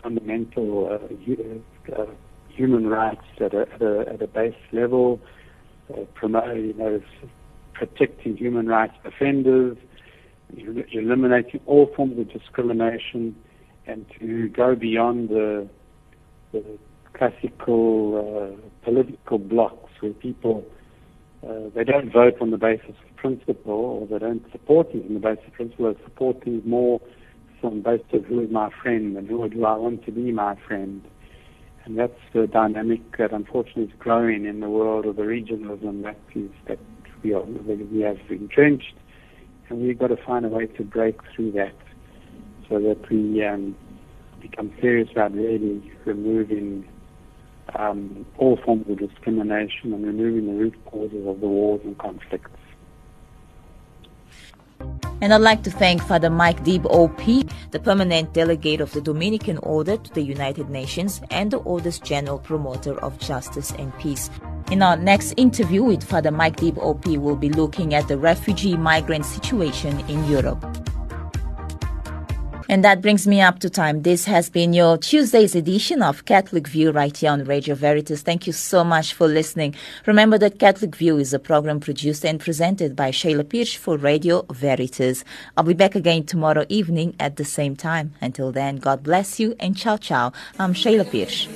fundamental 0.02 0.88
uh, 0.90 1.92
uh, 2.00 2.06
human 2.58 2.88
rights 2.88 3.24
at 3.40 3.54
a, 3.54 3.60
at 3.72 3.82
a, 3.82 4.04
at 4.14 4.22
a 4.22 4.26
base 4.26 4.62
level, 4.72 5.20
uh, 5.94 6.00
you 6.54 6.74
know, 6.76 7.00
protecting 7.72 8.36
human 8.36 8.66
rights 8.66 8.94
offenders, 9.04 9.76
eliminating 10.92 11.60
all 11.66 11.88
forms 11.94 12.18
of 12.18 12.28
discrimination 12.32 13.36
and 13.86 14.04
to 14.18 14.48
go 14.48 14.74
beyond 14.74 15.28
the, 15.28 15.68
the 16.52 16.62
classical 17.14 17.86
uh, 18.18 18.84
political 18.84 19.38
blocks 19.38 19.90
where 20.00 20.12
people 20.12 20.64
uh, 21.48 21.70
they 21.74 21.84
don't 21.84 22.12
vote 22.12 22.34
on 22.40 22.50
the 22.50 22.58
basis 22.58 22.96
of 23.08 23.16
principle 23.16 23.72
or 23.72 24.06
they 24.08 24.18
don't 24.18 24.44
support 24.50 24.90
things 24.90 25.04
on 25.06 25.14
the 25.14 25.20
basis 25.20 25.44
of 25.46 25.52
principle, 25.52 25.94
they 25.94 26.02
support 26.04 26.42
things 26.42 26.62
more 26.66 27.00
the 27.62 27.70
basis 27.70 28.06
of 28.12 28.24
who 28.26 28.40
is 28.40 28.50
my 28.50 28.70
friend 28.82 29.16
and 29.16 29.28
who 29.28 29.48
do 29.48 29.64
I 29.64 29.76
want 29.76 30.04
to 30.06 30.12
be 30.12 30.32
my 30.32 30.56
friend. 30.66 31.02
And 31.88 31.98
that's 31.98 32.20
the 32.34 32.46
dynamic 32.46 33.16
that 33.16 33.32
unfortunately 33.32 33.84
is 33.84 33.98
growing 33.98 34.44
in 34.44 34.60
the 34.60 34.68
world 34.68 35.06
of 35.06 35.16
the 35.16 35.22
regionalism 35.22 36.02
that 36.02 36.18
is 36.34 36.50
that 36.66 36.78
we, 37.22 37.32
are, 37.32 37.40
we 37.40 38.00
have 38.02 38.18
entrenched 38.28 38.92
and 39.70 39.80
we've 39.80 39.98
got 39.98 40.08
to 40.08 40.18
find 40.18 40.44
a 40.44 40.48
way 40.48 40.66
to 40.66 40.84
break 40.84 41.18
through 41.34 41.52
that 41.52 41.74
so 42.68 42.78
that 42.78 43.10
we 43.10 43.42
um, 43.42 43.74
become 44.42 44.70
serious 44.82 45.08
about 45.12 45.32
really 45.32 45.90
removing 46.04 46.86
um, 47.78 48.26
all 48.36 48.58
forms 48.62 48.84
of 48.90 48.98
discrimination 48.98 49.94
and 49.94 50.04
removing 50.04 50.46
the 50.46 50.60
root 50.60 50.74
causes 50.84 51.26
of 51.26 51.40
the 51.40 51.48
wars 51.48 51.80
and 51.84 51.96
conflicts. 51.96 52.50
And 55.20 55.34
I'd 55.34 55.40
like 55.40 55.64
to 55.64 55.70
thank 55.70 56.00
Father 56.02 56.30
Mike 56.30 56.62
Deeb 56.64 56.84
OP, 56.86 57.50
the 57.72 57.80
permanent 57.80 58.32
delegate 58.34 58.80
of 58.80 58.92
the 58.92 59.00
Dominican 59.00 59.58
Order 59.58 59.96
to 59.96 60.14
the 60.14 60.22
United 60.22 60.70
Nations 60.70 61.20
and 61.30 61.50
the 61.50 61.58
Order's 61.58 61.98
general 61.98 62.38
promoter 62.38 62.96
of 63.00 63.18
justice 63.18 63.72
and 63.72 63.96
peace. 63.98 64.30
In 64.70 64.80
our 64.80 64.96
next 64.96 65.34
interview 65.36 65.82
with 65.82 66.04
Father 66.04 66.30
Mike 66.30 66.56
Deeb 66.56 66.78
OP, 66.78 67.06
we'll 67.06 67.34
be 67.34 67.50
looking 67.50 67.94
at 67.94 68.06
the 68.06 68.16
refugee 68.16 68.76
migrant 68.76 69.24
situation 69.24 69.98
in 70.08 70.24
Europe. 70.26 70.64
And 72.70 72.84
that 72.84 73.00
brings 73.00 73.26
me 73.26 73.40
up 73.40 73.60
to 73.60 73.70
time. 73.70 74.02
This 74.02 74.26
has 74.26 74.50
been 74.50 74.74
your 74.74 74.98
Tuesday's 74.98 75.54
edition 75.54 76.02
of 76.02 76.26
Catholic 76.26 76.68
View 76.68 76.90
right 76.90 77.16
here 77.16 77.30
on 77.30 77.44
Radio 77.44 77.74
Veritas. 77.74 78.20
Thank 78.20 78.46
you 78.46 78.52
so 78.52 78.84
much 78.84 79.14
for 79.14 79.26
listening. 79.26 79.74
Remember 80.04 80.36
that 80.36 80.58
Catholic 80.58 80.94
View 80.94 81.16
is 81.16 81.32
a 81.32 81.38
program 81.38 81.80
produced 81.80 82.26
and 82.26 82.38
presented 82.38 82.94
by 82.94 83.10
Shayla 83.10 83.48
Pierce 83.48 83.72
for 83.72 83.96
Radio 83.96 84.42
Veritas. 84.50 85.24
I'll 85.56 85.64
be 85.64 85.72
back 85.72 85.94
again 85.94 86.24
tomorrow 86.24 86.66
evening 86.68 87.16
at 87.18 87.36
the 87.36 87.44
same 87.44 87.74
time. 87.74 88.12
Until 88.20 88.52
then, 88.52 88.76
God 88.76 89.02
bless 89.02 89.40
you 89.40 89.56
and 89.58 89.74
ciao 89.74 89.96
ciao. 89.96 90.32
I'm 90.58 90.74
Shayla 90.74 91.10
Pierce. 91.10 91.48